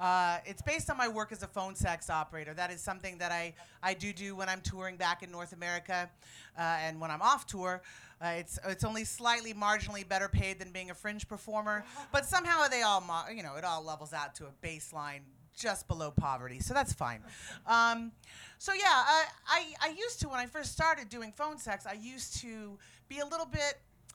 [0.00, 2.54] uh, it's based on my work as a phone sex operator.
[2.54, 6.10] That is something that I, I do do when I'm touring back in North America
[6.56, 7.82] uh, and when I'm off tour.
[8.20, 12.66] Uh, it's, it's only slightly marginally better paid than being a fringe performer, but somehow
[12.66, 15.20] they all, mo- you know, it all levels out to a baseline
[15.56, 17.20] just below poverty, so that's fine.
[17.66, 18.12] Um,
[18.58, 21.94] so yeah, I, I, I used to when I first started doing phone sex, I
[21.94, 22.76] used to
[23.08, 23.74] be a little bit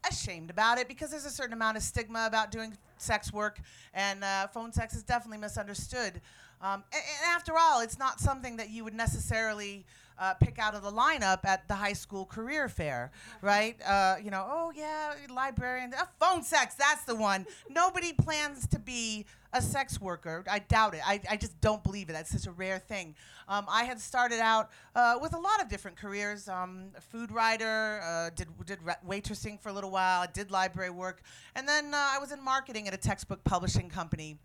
[0.09, 3.59] ashamed about it because there's a certain amount of stigma about doing sex work,
[3.93, 6.19] and uh, phone sex is definitely misunderstood.
[6.61, 9.85] Um, a- and, after all, it's not something that you would necessarily
[10.17, 13.11] uh, pick out of the lineup at the high school career fair,
[13.41, 13.75] right?
[13.85, 17.45] Uh, you know, oh yeah, librarian, uh, phone sex, that's the one.
[17.69, 20.43] Nobody plans to be a sex worker.
[20.49, 21.01] I doubt it.
[21.05, 22.13] I, I just don't believe it.
[22.13, 23.15] That's such a rare thing.
[23.47, 26.49] Um, I had started out uh, with a lot of different careers.
[26.49, 30.21] Um, a food writer, uh, did did waitressing for a little while.
[30.21, 31.21] I did library work,
[31.55, 34.37] and then uh, I was in marketing at a textbook publishing company,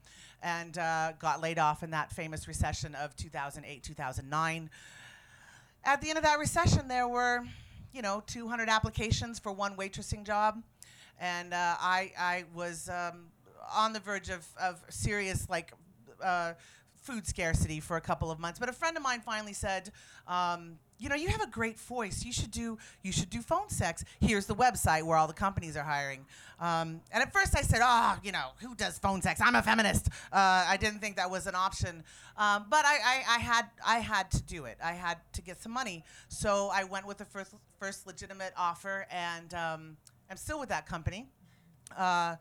[0.42, 4.70] and uh, got laid off in that famous recession of 2008 2009
[5.84, 7.44] at the end of that recession, there were,
[7.92, 10.62] you know, 200 applications for one waitressing job,
[11.20, 13.26] and uh, I I was um,
[13.74, 15.72] on the verge of of serious like.
[16.22, 16.54] Uh,
[17.00, 19.90] food scarcity for a couple of months but a friend of mine finally said
[20.26, 22.24] um, you know you have a great voice.
[22.24, 24.04] You should do you should do phone sex.
[24.20, 26.26] Here's the website where all the companies are hiring.
[26.60, 29.40] Um, and at first i said oh you know who does phone sex?
[29.42, 30.08] I'm a feminist.
[30.32, 32.02] Uh, i didn't think that was an option.
[32.36, 34.78] Um, but I, I, I had I had to do it.
[34.82, 39.06] I had to get some money, so I went with the first first legitimate offer,
[39.10, 39.96] and um,
[40.30, 41.26] I'm still with that company.
[41.96, 42.36] Uh,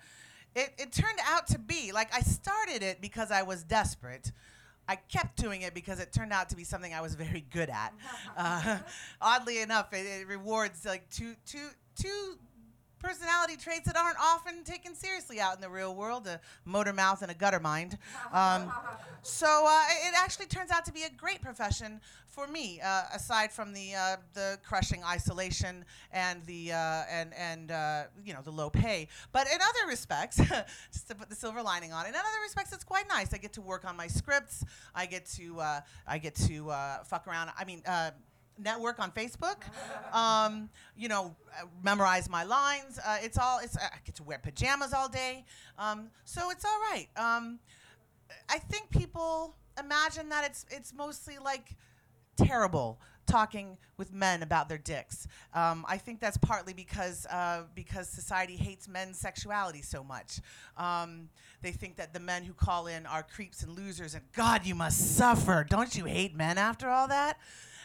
[0.56, 4.32] it, it turned out to be like I started it because I was desperate.
[4.88, 7.70] I kept doing it because it turned out to be something I was very good
[7.70, 7.94] at.
[8.38, 8.78] Uh,
[9.22, 11.70] oddly enough, it, it rewards like two two
[12.00, 12.38] two
[13.00, 17.22] personality traits that aren't often taken seriously out in the real world a motor mouth
[17.22, 17.98] and a gutter mind.
[18.34, 18.72] Um,
[19.22, 23.52] so uh, it actually turns out to be a great profession for me, uh, aside
[23.52, 28.52] from the, uh, the crushing isolation and the, uh, and, and uh, you know, the
[28.52, 29.08] low pay.
[29.32, 30.38] But in other respects,
[30.92, 33.34] just to put the silver lining on it, in other respects, it's quite nice.
[33.34, 34.64] I get to work on my scripts.
[34.94, 37.50] I get to, uh, I get to uh, fuck around.
[37.58, 38.12] I mean, uh,
[38.58, 39.64] network on Facebook.
[40.14, 43.00] Um, you know, uh, memorize my lines.
[43.06, 43.60] Uh, it's all.
[43.60, 43.78] It's.
[43.78, 45.46] I get to wear pajamas all day.
[45.78, 47.08] Um, so it's all right.
[47.16, 47.60] Um,
[48.50, 51.76] I think people imagine that it's it's mostly like
[52.36, 55.28] terrible talking with men about their dicks.
[55.54, 60.40] Um, I think that's partly because uh, because society hates men's sexuality so much.
[60.78, 61.30] Um,
[61.62, 64.76] they think that the men who call in are creeps and losers, and God, you
[64.76, 65.66] must suffer.
[65.70, 67.38] Don't you hate men after all that?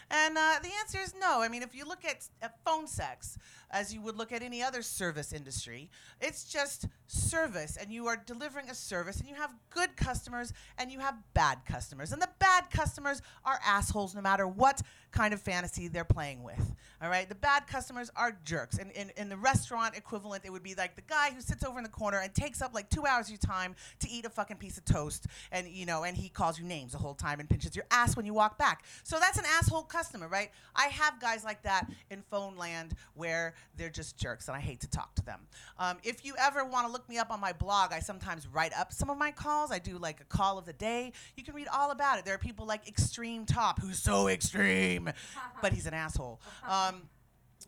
[0.09, 1.41] And uh, the answer is no.
[1.41, 3.37] I mean, if you look at, at phone sex,
[3.73, 5.89] as you would look at any other service industry,
[6.21, 10.91] it's just service, and you are delivering a service, and you have good customers and
[10.91, 12.11] you have bad customers.
[12.11, 16.73] And the bad customers are assholes no matter what kind of fantasy they're playing with.
[17.01, 17.27] All right?
[17.27, 18.77] The bad customers are jerks.
[18.77, 21.77] And in, in the restaurant equivalent, it would be like the guy who sits over
[21.77, 24.29] in the corner and takes up like two hours of your time to eat a
[24.29, 27.39] fucking piece of toast, and you know, and he calls you names the whole time
[27.39, 28.83] and pinches your ass when you walk back.
[29.03, 30.51] So that's an asshole customer, right?
[30.75, 34.81] I have guys like that in phone land where they're just jerks, and I hate
[34.81, 35.39] to talk to them.
[35.77, 38.77] Um, if you ever want to look me up on my blog, I sometimes write
[38.77, 39.71] up some of my calls.
[39.71, 41.11] I do like a call of the day.
[41.35, 42.25] You can read all about it.
[42.25, 45.09] There are people like Extreme Top, who's so extreme,
[45.61, 46.41] but he's an asshole.
[46.67, 47.03] Um,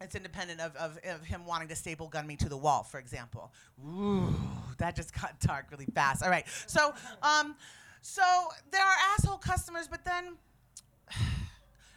[0.01, 2.99] it's independent of, of, of him wanting to staple gun me to the wall, for
[2.99, 3.51] example.
[3.85, 4.33] Ooh,
[4.77, 6.23] that just got dark really fast.
[6.23, 6.93] All right, so
[7.23, 7.55] um,
[8.01, 8.21] so
[8.71, 10.35] there are asshole customers, but then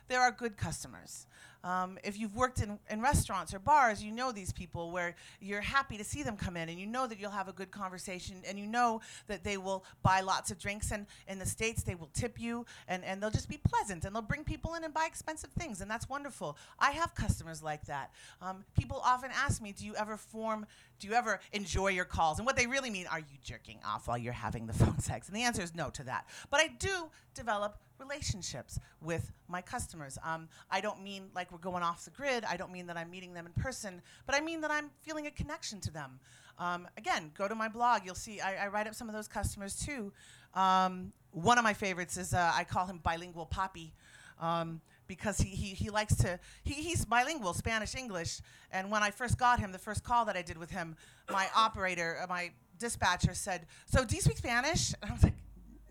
[0.09, 1.27] there are good customers.
[1.65, 5.61] Um, if you've worked in, in restaurants or bars, you know these people where you're
[5.61, 8.37] happy to see them come in and you know that you'll have a good conversation
[8.47, 11.95] and you know that they will buy lots of drinks and in the States they
[11.95, 14.95] will tip you and, and they'll just be pleasant and they'll bring people in and
[14.95, 16.57] buy expensive things and that's wonderful.
[16.79, 18.13] I have customers like that.
[18.41, 20.67] Um, people often ask me, do you ever form,
[21.01, 22.39] do you ever enjoy your calls?
[22.39, 25.27] And what they really mean, are you jerking off while you're having the phone sex?
[25.29, 26.27] And the answer is no to that.
[26.51, 30.19] But I do develop relationships with my customers.
[30.25, 32.45] Um, I don't mean like we're going off the grid.
[32.45, 35.27] I don't mean that I'm meeting them in person, but I mean that I'm feeling
[35.27, 36.19] a connection to them.
[36.59, 38.03] Um, again, go to my blog.
[38.05, 40.13] You'll see I, I write up some of those customers too.
[40.55, 43.93] Um, one of my favorites is uh, I call him bilingual Poppy.
[44.41, 48.41] Um, because he, he, he likes to, he, he's bilingual, Spanish, English.
[48.71, 50.97] And when I first got him, the first call that I did with him,
[51.31, 54.95] my operator, uh, my dispatcher said, So do you speak Spanish?
[55.03, 55.35] And I was like,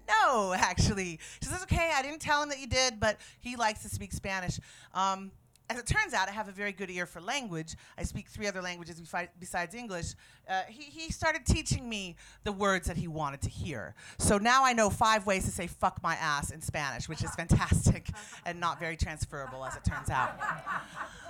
[0.08, 1.20] no, actually.
[1.42, 4.14] She says, okay, I didn't tell him that you did, but he likes to speak
[4.14, 4.60] Spanish.
[4.94, 5.32] Um,
[5.70, 7.76] as it turns out, I have a very good ear for language.
[7.98, 10.14] I speak three other languages befi- besides English.
[10.50, 13.94] Uh, he, he started teaching me the words that he wanted to hear.
[14.18, 17.36] So now I know five ways to say fuck my ass in Spanish, which is
[17.36, 18.10] fantastic
[18.46, 20.40] and not very transferable, as it turns out.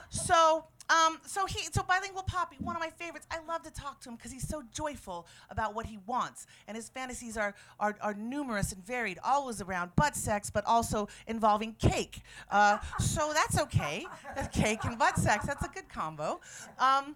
[0.10, 3.28] So, um, so he, so bilingual Poppy, one of my favorites.
[3.30, 6.76] I love to talk to him because he's so joyful about what he wants, and
[6.76, 11.74] his fantasies are, are are numerous and varied, always around butt sex, but also involving
[11.74, 12.22] cake.
[12.50, 14.06] Uh, so that's okay.
[14.36, 15.46] That's cake and butt sex.
[15.46, 16.40] That's a good combo.
[16.80, 17.16] Um,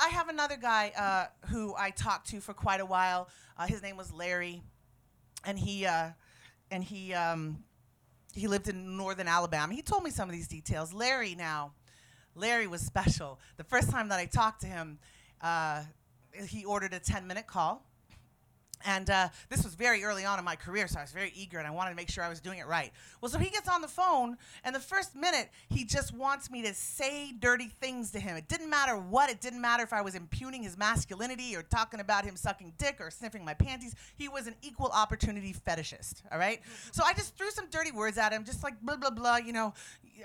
[0.00, 3.28] I have another guy uh, who I talked to for quite a while.
[3.56, 4.62] Uh, his name was Larry,
[5.44, 6.10] and he uh,
[6.70, 7.62] and he um,
[8.34, 9.72] he lived in northern Alabama.
[9.72, 10.92] He told me some of these details.
[10.92, 11.72] Larry now.
[12.38, 13.38] Larry was special.
[13.56, 14.98] The first time that I talked to him,
[15.42, 15.82] uh,
[16.46, 17.82] he ordered a 10 minute call.
[18.84, 21.58] And uh, this was very early on in my career, so I was very eager
[21.58, 22.92] and I wanted to make sure I was doing it right.
[23.20, 26.62] Well, so he gets on the phone, and the first minute, he just wants me
[26.62, 28.36] to say dirty things to him.
[28.36, 32.00] It didn't matter what, it didn't matter if I was impugning his masculinity or talking
[32.00, 33.94] about him sucking dick or sniffing my panties.
[34.16, 36.60] He was an equal opportunity fetishist, all right?
[36.92, 39.52] So I just threw some dirty words at him, just like blah, blah, blah, you
[39.52, 39.74] know,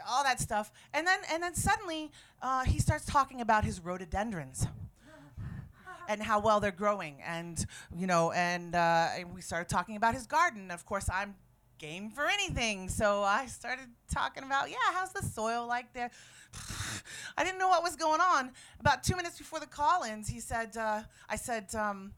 [0.07, 0.71] all that stuff.
[0.93, 4.67] And then, and then suddenly, uh, he starts talking about his rhododendrons
[6.07, 10.13] and how well they're growing and you know and, uh, and we started talking about
[10.13, 10.71] his garden.
[10.71, 11.35] Of course i'm
[11.79, 12.87] game for anything.
[12.89, 16.11] So i started talking about yeah how's the soil like there?
[17.37, 18.51] I didn't know what was going on.
[18.79, 22.13] About two minutes before the call ends he said uh, i said um,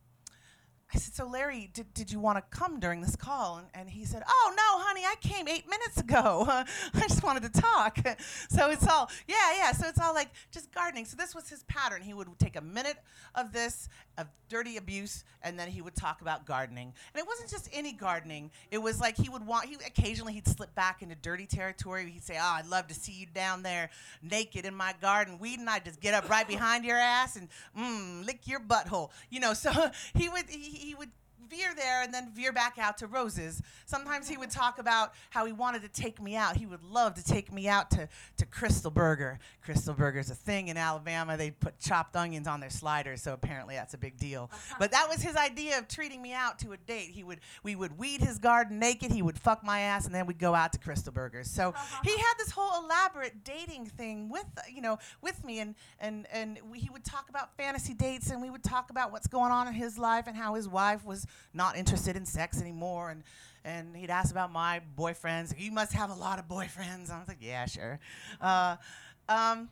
[0.93, 3.57] I said, so Larry, did, did you want to come during this call?
[3.57, 6.45] And, and he said, oh, no, honey, I came eight minutes ago.
[6.47, 6.65] I
[7.01, 7.97] just wanted to talk.
[8.49, 9.71] so it's all, yeah, yeah.
[9.71, 11.05] So it's all like just gardening.
[11.05, 12.01] So this was his pattern.
[12.01, 12.97] He would take a minute
[13.33, 16.93] of this, of dirty abuse, and then he would talk about gardening.
[17.13, 18.51] And it wasn't just any gardening.
[18.71, 22.09] It was like he would want, he occasionally he'd slip back into dirty territory.
[22.09, 23.89] He'd say, oh, I'd love to see you down there
[24.21, 25.67] naked in my garden weeding.
[25.67, 29.09] I'd just get up right behind your ass and mm, lick your butthole.
[29.29, 29.71] You know, so
[30.13, 31.09] he would, he, he would
[31.49, 33.61] veer there and then veer back out to roses.
[33.85, 36.57] Sometimes he would talk about how he wanted to take me out.
[36.57, 39.39] He would love to take me out to, to Crystal Burger.
[39.63, 41.37] Crystal Burger's a thing in Alabama.
[41.37, 44.49] They put chopped onions on their sliders, so apparently that's a big deal.
[44.51, 44.75] Uh-huh.
[44.79, 47.09] But that was his idea of treating me out to a date.
[47.11, 50.25] He would we would weed his garden naked, he would fuck my ass, and then
[50.25, 51.49] we'd go out to Crystal Burgers.
[51.49, 52.01] So uh-huh.
[52.03, 56.59] he had this whole elaborate dating thing with you know with me and and and
[56.69, 59.67] we, he would talk about fantasy dates and we would talk about what's going on
[59.67, 63.23] in his life and how his wife was not interested in sex anymore and
[63.65, 65.59] and he'd ask about my boyfriends.
[65.59, 67.09] You must have a lot of boyfriends.
[67.09, 67.99] I was like, yeah, sure.
[68.39, 68.75] Uh,
[69.27, 69.69] um,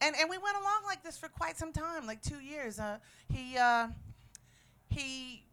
[0.00, 2.78] and and we went along like this for quite some time, like two years.
[2.78, 2.98] Uh,
[3.32, 3.86] he uh,
[4.88, 5.45] he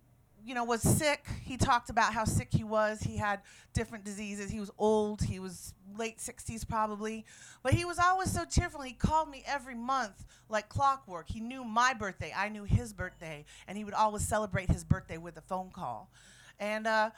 [0.45, 1.25] you know was sick.
[1.43, 3.01] He talked about how sick he was.
[3.01, 3.41] He had
[3.73, 4.51] different diseases.
[4.51, 5.21] He was old.
[5.21, 7.25] He was late 60s probably,
[7.61, 8.81] but he was always so cheerful.
[8.81, 11.29] He called me every month like clockwork.
[11.29, 12.33] He knew my birthday.
[12.35, 16.11] I knew his birthday, and he would always celebrate his birthday with a phone call.
[16.59, 17.11] And uh,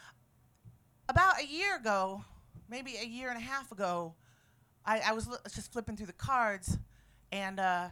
[1.08, 2.24] about a year ago,
[2.68, 4.14] maybe a year and a half ago,
[4.84, 6.78] I, I was just flipping through the cards,
[7.32, 7.88] and uh,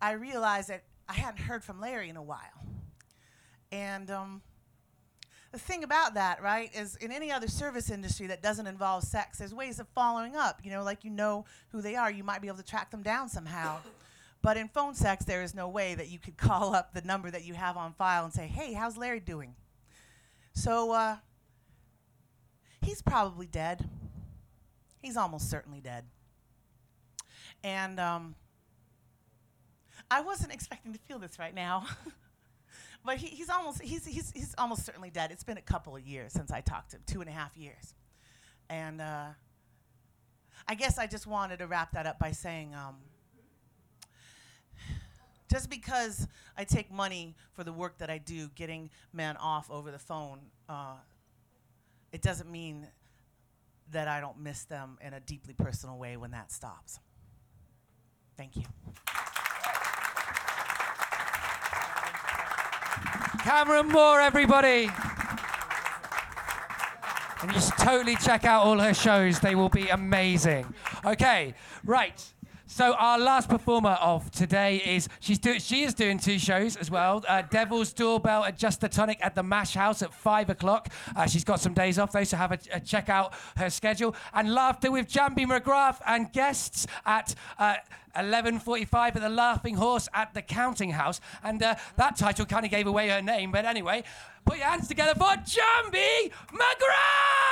[0.00, 2.38] I realized that I hadn't heard from Larry in a while.
[3.70, 4.42] And um,
[5.50, 9.38] the thing about that, right, is in any other service industry that doesn't involve sex,
[9.38, 10.60] there's ways of following up.
[10.62, 13.02] You know, like you know who they are, you might be able to track them
[13.02, 13.78] down somehow.
[14.42, 17.30] But in phone sex, there is no way that you could call up the number
[17.30, 19.54] that you have on file and say, hey, how's Larry doing?
[20.52, 21.16] So uh,
[22.82, 23.88] he's probably dead.
[25.00, 26.04] He's almost certainly dead.
[27.64, 28.34] And um,
[30.10, 31.86] I wasn't expecting to feel this right now.
[33.08, 35.30] but he, he's almost he's, he's, he's almost certainly dead.
[35.30, 37.56] It's been a couple of years since I talked to him, two and a half
[37.56, 37.94] years.
[38.68, 39.28] And uh,
[40.68, 42.96] I guess I just wanted to wrap that up by saying, um,
[45.50, 49.90] just because I take money for the work that I do, getting men off over
[49.90, 50.96] the phone, uh,
[52.12, 52.88] it doesn't mean
[53.90, 57.00] that I don't miss them in a deeply personal way when that stops.
[58.36, 58.64] Thank you.
[63.42, 64.90] Cameryn Moore, everybody.
[67.40, 69.40] And you should totally check out all her shows.
[69.40, 70.72] They will be amazing.
[71.04, 72.22] Okay, right.
[72.70, 76.90] So our last performer of today is she's do, she is doing two shows as
[76.90, 77.24] well.
[77.26, 80.90] Uh, Devil's Doorbell at Just the Tonic at the Mash House at five o'clock.
[81.16, 84.14] Uh, she's got some days off though, so have a, a check out her schedule.
[84.34, 87.34] And Laughter with Njambi McGrath and guests at.
[87.58, 87.76] Uh,
[88.16, 91.20] 11.45 at the Laughing Horse at the Counting House.
[91.44, 94.02] And uh, that title kind of gave away her name, but anyway,
[94.44, 97.48] put your hands together for Njambi McGrath!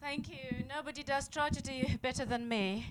[0.00, 0.64] Thank you.
[0.68, 2.86] Nobody does tragedy better than me.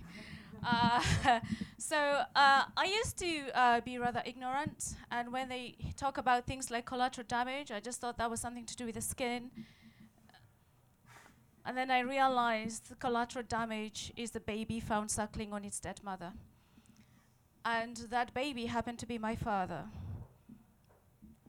[0.66, 1.02] Uh,
[1.78, 1.98] so
[2.36, 6.86] uh, I used to uh, be rather ignorant, and when they talk about things like
[6.86, 9.52] collateral damage, I just thought that was something to do with the skin.
[11.66, 16.00] And then I realized the collateral damage is the baby found suckling on its dead
[16.04, 16.34] mother.
[17.64, 19.86] And that baby happened to be my father.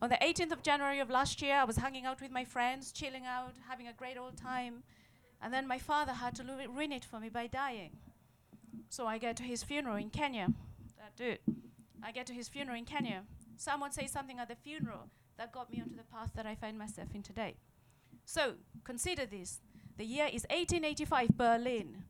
[0.03, 2.93] On the 18th of January of last year, I was hanging out with my friends,
[2.93, 4.83] chilling out, having a great old time.
[5.41, 7.93] And then my father had to ruin it for me by dying.
[8.91, 10.49] So I get to his funeral in Kenya.
[10.99, 11.39] That dude.
[12.03, 13.23] I get to his funeral in Kenya.
[13.57, 16.79] Someone says something at the funeral that got me onto the path that I find
[16.79, 17.57] myself in today.
[18.27, 19.61] So consider this.
[19.97, 22.03] The year is 1885, Berlin.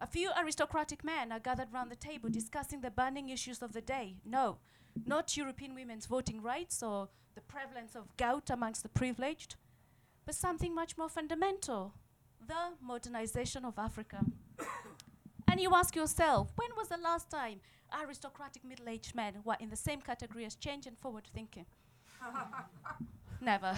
[0.00, 3.80] A few aristocratic men are gathered round the table discussing the burning issues of the
[3.80, 4.16] day.
[4.24, 4.58] No,
[5.06, 9.56] not European women's voting rights or the prevalence of gout amongst the privileged,
[10.24, 11.94] but something much more fundamental
[12.46, 14.24] the modernization of Africa.
[15.50, 17.60] and you ask yourself, when was the last time
[18.02, 21.66] aristocratic middle aged men were in the same category as change and forward thinking?
[23.40, 23.76] never.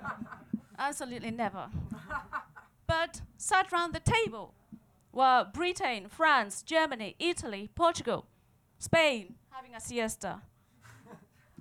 [0.78, 1.68] Absolutely never.
[2.86, 4.54] but sat round the table
[5.12, 8.26] were Britain, France, Germany, Italy, Portugal,
[8.78, 10.40] Spain, having a siesta,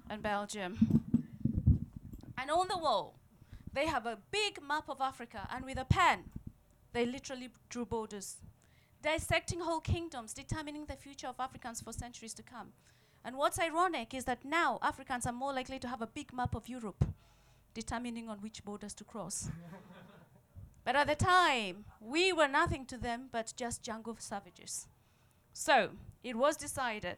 [0.09, 1.01] and Belgium.
[2.42, 3.20] And on the wall,
[3.72, 6.24] they have a big map of Africa, and with a pen,
[6.92, 8.38] they literally drew borders,
[9.04, 12.70] dissecting whole kingdoms, determining the future of Africans for centuries to come.
[13.24, 16.56] And what's ironic is that now Africans are more likely to have a big map
[16.56, 17.06] of Europe,
[17.76, 19.52] determining on which borders to cross.
[20.84, 24.88] but at the time, we were nothing to them but just jungle savages.
[25.54, 25.92] So
[26.24, 27.18] it was decided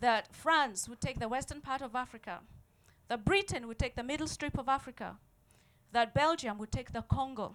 [0.00, 2.40] that France would take the western part of Africa,
[3.08, 5.16] that Britain would take the middle strip of Africa,
[5.92, 7.54] that Belgium would take the Congo.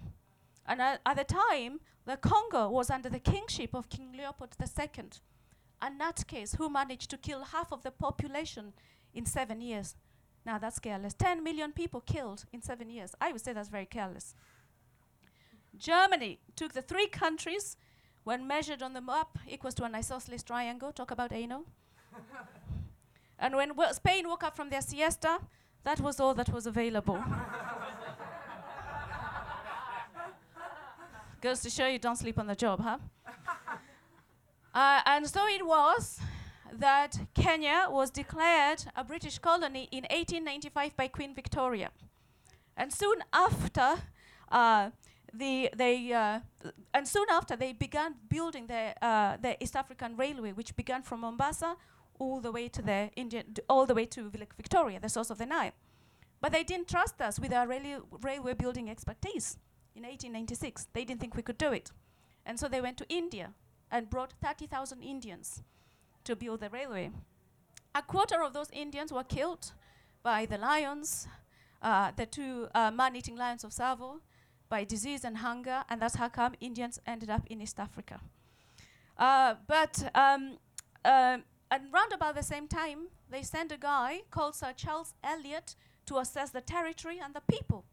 [0.65, 5.05] And at, at the time, the Congo was under the kingship of King Leopold II,
[5.81, 8.73] a nutcase who managed to kill half of the population
[9.13, 9.95] in seven years.
[10.45, 11.13] Now that's careless.
[11.13, 13.13] 10 million people killed in seven years.
[13.19, 14.33] I would say that's very careless.
[15.77, 17.77] Germany took the three countries,
[18.23, 20.91] when measured on the map, equals to an isosceles triangle.
[20.91, 21.65] Talk about anal.
[23.41, 25.39] and when Spain woke up from their siesta,
[25.83, 27.21] that was all that was available.
[31.41, 32.99] Goes to show you don't sleep on the job, huh?
[34.73, 36.19] Uh, and so it was
[36.71, 41.89] that Kenya was declared a British colony in 1895 by Queen Victoria.
[42.77, 43.95] And soon after,
[44.49, 44.91] uh,
[45.33, 46.39] the, they, uh,
[46.93, 51.21] and soon after they began building the, uh, the East African Railway, which began from
[51.21, 51.75] Mombasa
[52.21, 55.39] all the way to the Indian, all the way to Lake Victoria, the source of
[55.39, 55.71] the Nile.
[56.39, 59.57] But they didn't trust us with our railway, railway building expertise
[59.95, 60.87] in 1896.
[60.93, 61.91] They didn't think we could do it.
[62.45, 63.53] And so they went to India
[63.91, 65.63] and brought 30,000 Indians
[66.23, 67.09] to build the railway.
[67.95, 69.71] A quarter of those Indians were killed
[70.21, 71.27] by the lions,
[71.81, 74.19] uh, the two uh, man eating lions of Tsavo,
[74.69, 78.21] by disease and hunger, and that's how come Indians ended up in East Africa.
[79.17, 80.57] Uh, but um,
[81.03, 85.75] um, and round about the same time, they sent a guy called Sir Charles Eliot
[86.05, 87.85] to assess the territory and the people.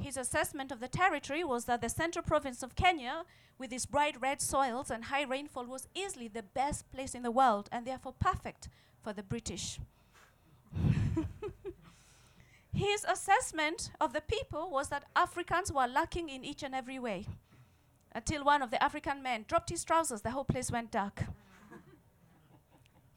[0.00, 3.24] His assessment of the territory was that the central province of Kenya,
[3.58, 7.30] with its bright red soils and high rainfall, was easily the best place in the
[7.32, 8.68] world and therefore perfect
[9.02, 9.80] for the British.
[12.72, 17.26] His assessment of the people was that Africans were lacking in each and every way.
[18.14, 21.24] Until one of the African men dropped his trousers, the whole place went dark.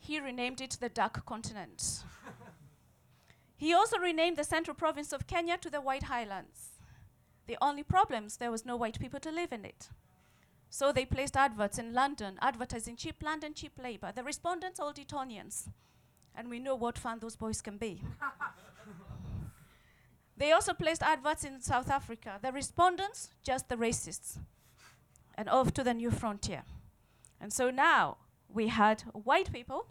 [0.05, 2.03] He renamed it the Dark Continent.
[3.57, 6.69] He also renamed the central province of Kenya to the White Highlands.
[7.47, 9.89] The only problems there was no white people to live in it.
[10.69, 14.11] So they placed adverts in London advertising cheap land and cheap labor.
[14.13, 15.69] The respondents all Etonians.
[16.35, 18.03] And we know what fun those boys can be.
[20.37, 22.39] they also placed adverts in South Africa.
[22.41, 24.37] The respondents, just the racists.
[25.35, 26.63] And off to the new frontier.
[27.39, 28.17] And so now
[28.49, 29.87] we had white people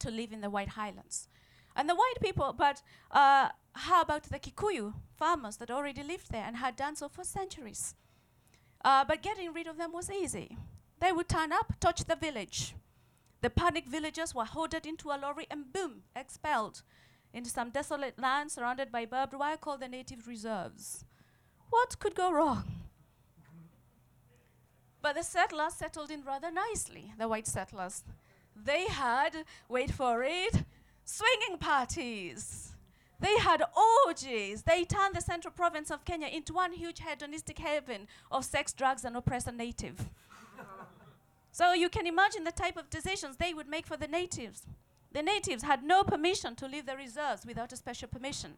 [0.00, 1.28] to live in the White Highlands.
[1.76, 6.44] And the white people, but uh, how about the Kikuyu farmers that already lived there
[6.44, 7.94] and had done so for centuries?
[8.84, 10.56] Uh, but getting rid of them was easy.
[11.00, 12.74] They would turn up, touch the village.
[13.40, 16.82] The panicked villagers were hoarded into a lorry and boom, expelled
[17.32, 21.04] into some desolate land surrounded by barbed wire called the native reserves.
[21.70, 22.64] What could go wrong?
[25.00, 28.04] But the settlers settled in rather nicely, the white settlers.
[28.64, 30.64] They had, wait for it,
[31.04, 32.72] swinging parties.
[33.20, 33.62] They had
[34.06, 34.62] orgies.
[34.62, 39.04] They turned the central province of Kenya into one huge hedonistic haven of sex, drugs,
[39.04, 40.08] and oppressor native.
[41.52, 44.62] so you can imagine the type of decisions they would make for the natives.
[45.12, 48.54] The natives had no permission to leave the reserves without a special permission.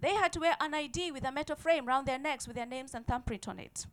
[0.00, 2.66] They had to wear an ID with a metal frame round their necks with their
[2.66, 3.86] names and thumbprint on it.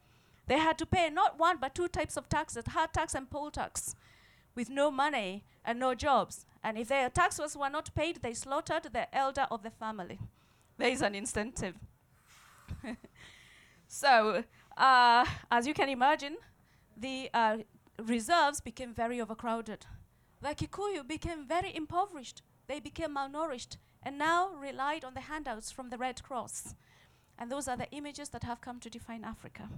[0.47, 3.51] They had to pay not one but two types of taxes, hard tax and poll
[3.51, 3.95] tax,
[4.55, 6.45] with no money and no jobs.
[6.63, 10.19] And if their taxes were not paid, they slaughtered the elder of the family.
[10.77, 11.75] There is an incentive.
[13.87, 14.43] so,
[14.77, 16.37] uh, as you can imagine,
[16.97, 17.57] the uh,
[18.01, 19.85] reserves became very overcrowded.
[20.41, 22.41] The Kikuyu became very impoverished.
[22.67, 26.75] They became malnourished and now relied on the handouts from the Red Cross.
[27.37, 29.69] And those are the images that have come to define Africa.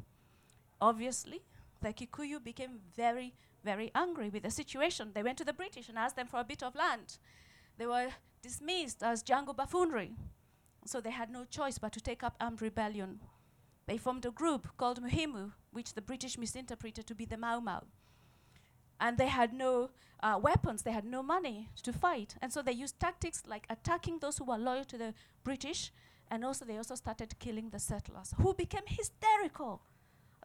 [0.81, 1.41] Obviously,
[1.81, 3.35] the Kikuyu became very,
[3.65, 5.11] very angry with the situation.
[5.13, 7.17] They went to the British and asked them for a bit of land.
[7.77, 8.09] They were
[8.41, 10.11] dismissed as jungle buffoonery.
[10.85, 13.19] So they had no choice but to take up armed rebellion.
[13.87, 17.83] They formed a group called Muhimu, which the British misinterpreted to be the Mau Mau.
[18.99, 19.89] And they had no
[20.21, 22.35] uh, weapons, they had no money to fight.
[22.41, 25.13] And so they used tactics like attacking those who were loyal to the
[25.43, 25.91] British,
[26.31, 29.81] and also they also started killing the settlers, who became hysterical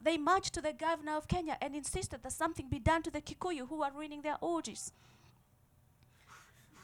[0.02, 3.20] they marched to the governor of Kenya and insisted that something be done to the
[3.20, 4.92] Kikuyu who were ruining their orgies.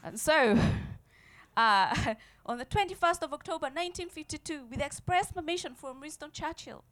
[0.04, 0.58] And so,
[1.56, 2.14] uh,
[2.46, 6.84] on the 21st of October 1952, with express permission from Winston Churchill,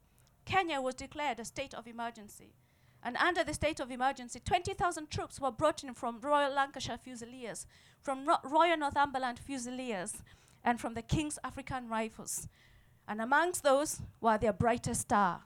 [0.45, 2.53] Kenya was declared a state of emergency.
[3.01, 7.67] And under the state of emergency, 20,000 troops were brought in from Royal Lancashire Fusiliers,
[8.01, 10.23] from Ro- Royal Northumberland Fusiliers,
[10.63, 12.47] and from the King's African Rifles.
[13.07, 15.43] And amongst those were their brightest star,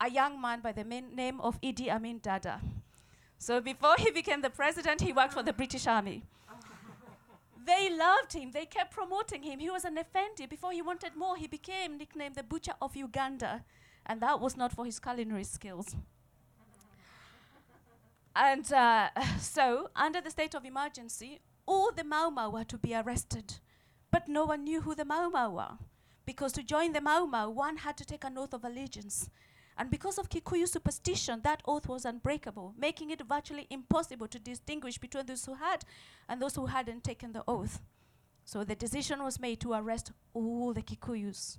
[0.00, 2.60] a young man by the name of Idi Amin Dada.
[3.38, 6.22] So before he became the president, he worked for the British Army.
[7.66, 8.50] they loved him.
[8.52, 9.58] They kept promoting him.
[9.58, 10.46] He was an effendi.
[10.46, 13.64] Before he wanted more, he became nicknamed the Butcher of Uganda.
[14.06, 15.94] And that was not for his culinary skills.
[18.36, 22.94] And uh, so, under the state of emergency, all the Mau Mau were to be
[22.94, 23.54] arrested.
[24.10, 25.78] But no one knew who the Mau Mau were.
[26.26, 29.28] Because to join the Mau Mau, one had to take an oath of allegiance.
[29.76, 34.98] And because of Kikuyu superstition, that oath was unbreakable, making it virtually impossible to distinguish
[34.98, 35.84] between those who had
[36.28, 37.80] and those who hadn't taken the oath.
[38.44, 41.58] So the decision was made to arrest all the Kikuyus,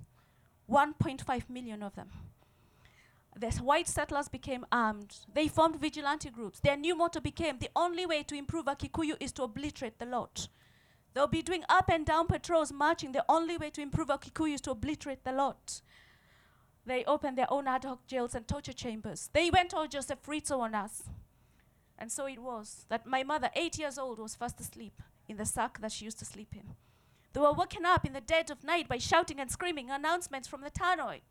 [0.70, 2.10] 1.5 million of them.
[3.38, 5.14] The white settlers became armed.
[5.34, 6.60] They formed vigilante groups.
[6.60, 10.06] Their new motto became the only way to improve a Kikuyu is to obliterate the
[10.06, 10.48] lot.
[11.12, 13.12] They'll be doing up and down patrols, marching.
[13.12, 15.82] The only way to improve a Kikuyu is to obliterate the lot.
[16.86, 19.28] They opened their own ad hoc jails and torture chambers.
[19.32, 21.02] They went all Joseph Rizzo on us.
[21.98, 25.44] And so it was that my mother, eight years old, was fast asleep in the
[25.44, 26.74] sack that she used to sleep in.
[27.32, 30.60] They were woken up in the dead of night by shouting and screaming announcements from
[30.60, 31.22] the tannoy.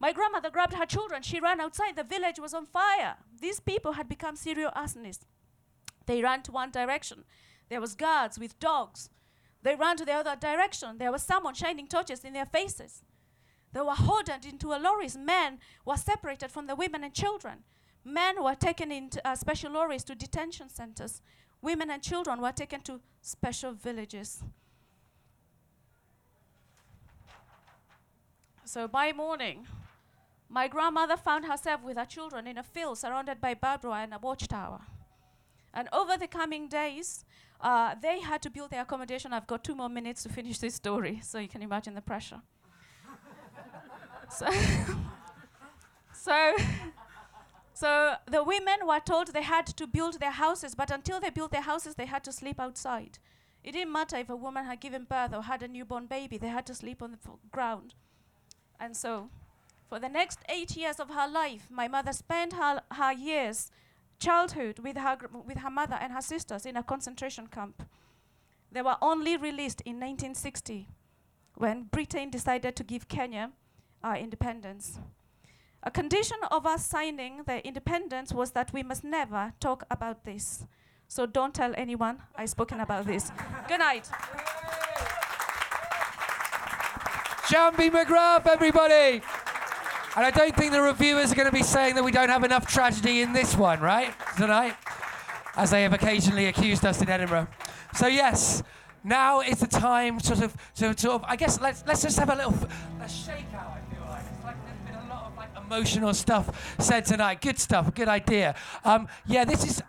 [0.00, 1.22] My grandmother grabbed her children.
[1.22, 1.94] She ran outside.
[1.94, 3.16] The village was on fire.
[3.38, 5.26] These people had become serial arsonists.
[6.06, 7.24] They ran to one direction.
[7.68, 9.10] There was guards with dogs.
[9.62, 10.96] They ran to the other direction.
[10.96, 13.02] There was someone shining torches in their faces.
[13.72, 15.16] They were hoarded into a lorries.
[15.16, 17.64] Men were separated from the women and children.
[18.04, 21.22] Men were taken into uh, special lorries to detention centers.
[21.62, 24.42] Women and children were taken to special villages.
[28.64, 29.66] So by morning,
[30.48, 34.14] my grandmother found herself with her children in a field surrounded by barbed wire and
[34.14, 34.80] a watchtower.
[35.72, 37.24] And over the coming days,
[37.60, 39.32] uh, they had to build their accommodation.
[39.32, 42.42] I've got two more minutes to finish this story, so you can imagine the pressure.
[44.30, 44.48] So,
[46.12, 46.54] so,
[47.74, 51.50] so the women were told they had to build their houses, but until they built
[51.50, 53.18] their houses, they had to sleep outside
[53.62, 56.48] It didn't matter if a woman had given birth or had a newborn baby, they
[56.48, 57.18] had to sleep on the
[57.50, 57.94] ground.
[58.78, 59.28] And so,
[59.88, 63.70] for the next eight years of her life, my mother spent her, her years,
[64.18, 67.82] childhood, with her, with her mother and her sisters in a concentration camp.
[68.72, 70.88] They were only released in 1960
[71.54, 73.50] when Britain decided to give Kenya
[74.02, 74.98] our independence.
[75.82, 80.66] A condition of us signing the independence was that we must never talk about this.
[81.08, 83.32] So don't tell anyone I've spoken about this.
[83.66, 84.08] Good night.
[87.46, 89.22] Njambi McGrath, everybody.
[90.16, 92.44] And I don't think the reviewers are going to be saying that we don't have
[92.44, 94.12] enough tragedy in this one, right?
[94.36, 94.76] Tonight,
[95.56, 97.48] as they have occasionally accused us in Edinburgh.
[97.94, 98.62] So yes,
[99.02, 101.24] now is the time, sort of, to sort of.
[101.24, 102.64] I guess let's let's just have a little f-
[103.00, 103.78] a shakeout.
[103.78, 107.40] I feel like it's like there's been a lot of like emotional stuff said tonight.
[107.40, 107.94] Good stuff.
[107.94, 108.56] Good idea.
[108.84, 109.82] Um, yeah, this is.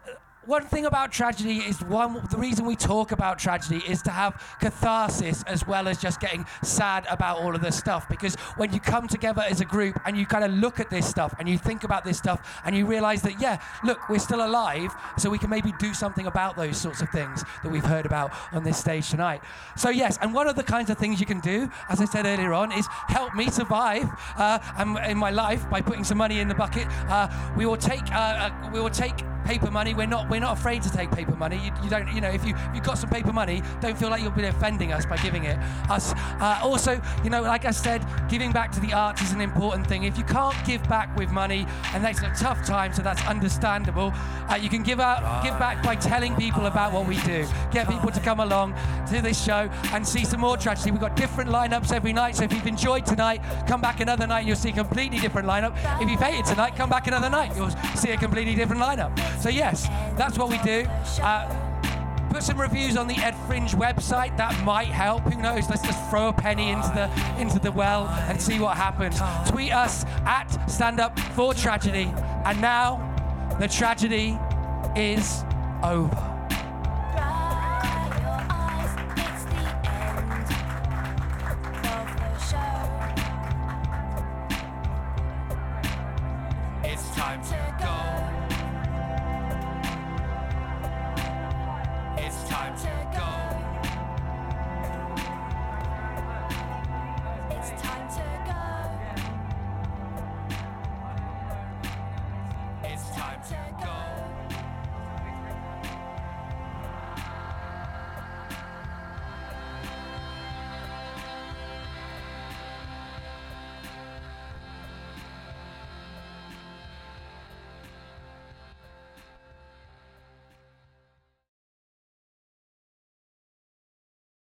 [0.47, 2.19] One thing about tragedy is one.
[2.31, 6.47] The reason we talk about tragedy is to have catharsis as well as just getting
[6.63, 8.09] sad about all of this stuff.
[8.09, 11.07] Because when you come together as a group and you kind of look at this
[11.07, 14.43] stuff and you think about this stuff and you realize that yeah, look, we're still
[14.43, 18.07] alive, so we can maybe do something about those sorts of things that we've heard
[18.07, 19.43] about on this stage tonight.
[19.77, 22.25] So yes, and one of the kinds of things you can do, as I said
[22.25, 26.39] earlier on, is help me survive uh, and in my life by putting some money
[26.39, 26.87] in the bucket.
[27.11, 28.11] Uh, we will take.
[28.11, 29.93] Uh, uh, we will take paper money.
[29.93, 31.57] We're not we're not afraid to take paper money.
[31.57, 34.09] You, you don't you know if you if you've got some paper money, don't feel
[34.09, 35.57] like you'll be offending us by giving it
[35.89, 36.13] us.
[36.15, 39.85] Uh, also, you know, like I said, giving back to the arts is an important
[39.85, 40.03] thing.
[40.03, 44.13] If you can't give back with money, and that's a tough time, so that's understandable.
[44.49, 47.45] Uh, you can give out give back by telling people about what we do.
[47.71, 48.73] Get people to come along
[49.09, 50.91] to this show and see some more tragedy.
[50.91, 52.37] We've got different lineups every night.
[52.37, 54.45] So if you've enjoyed tonight, come back another night.
[54.45, 55.75] You'll see a completely different lineup.
[56.01, 57.55] If you've hated tonight, come back another night.
[57.55, 59.11] You'll see a completely different lineup.
[59.41, 59.87] So yes,
[60.21, 60.85] that's what we do.
[61.23, 64.37] Uh, put some reviews on the Ed Fringe website.
[64.37, 65.23] That might help.
[65.23, 65.67] Who knows?
[65.67, 69.19] Let's just throw a penny into the into the well and see what happens.
[69.49, 72.13] Tweet us at Stand Up for Tragedy.
[72.45, 72.99] And now,
[73.59, 74.37] the tragedy
[74.95, 75.43] is
[75.83, 76.30] over.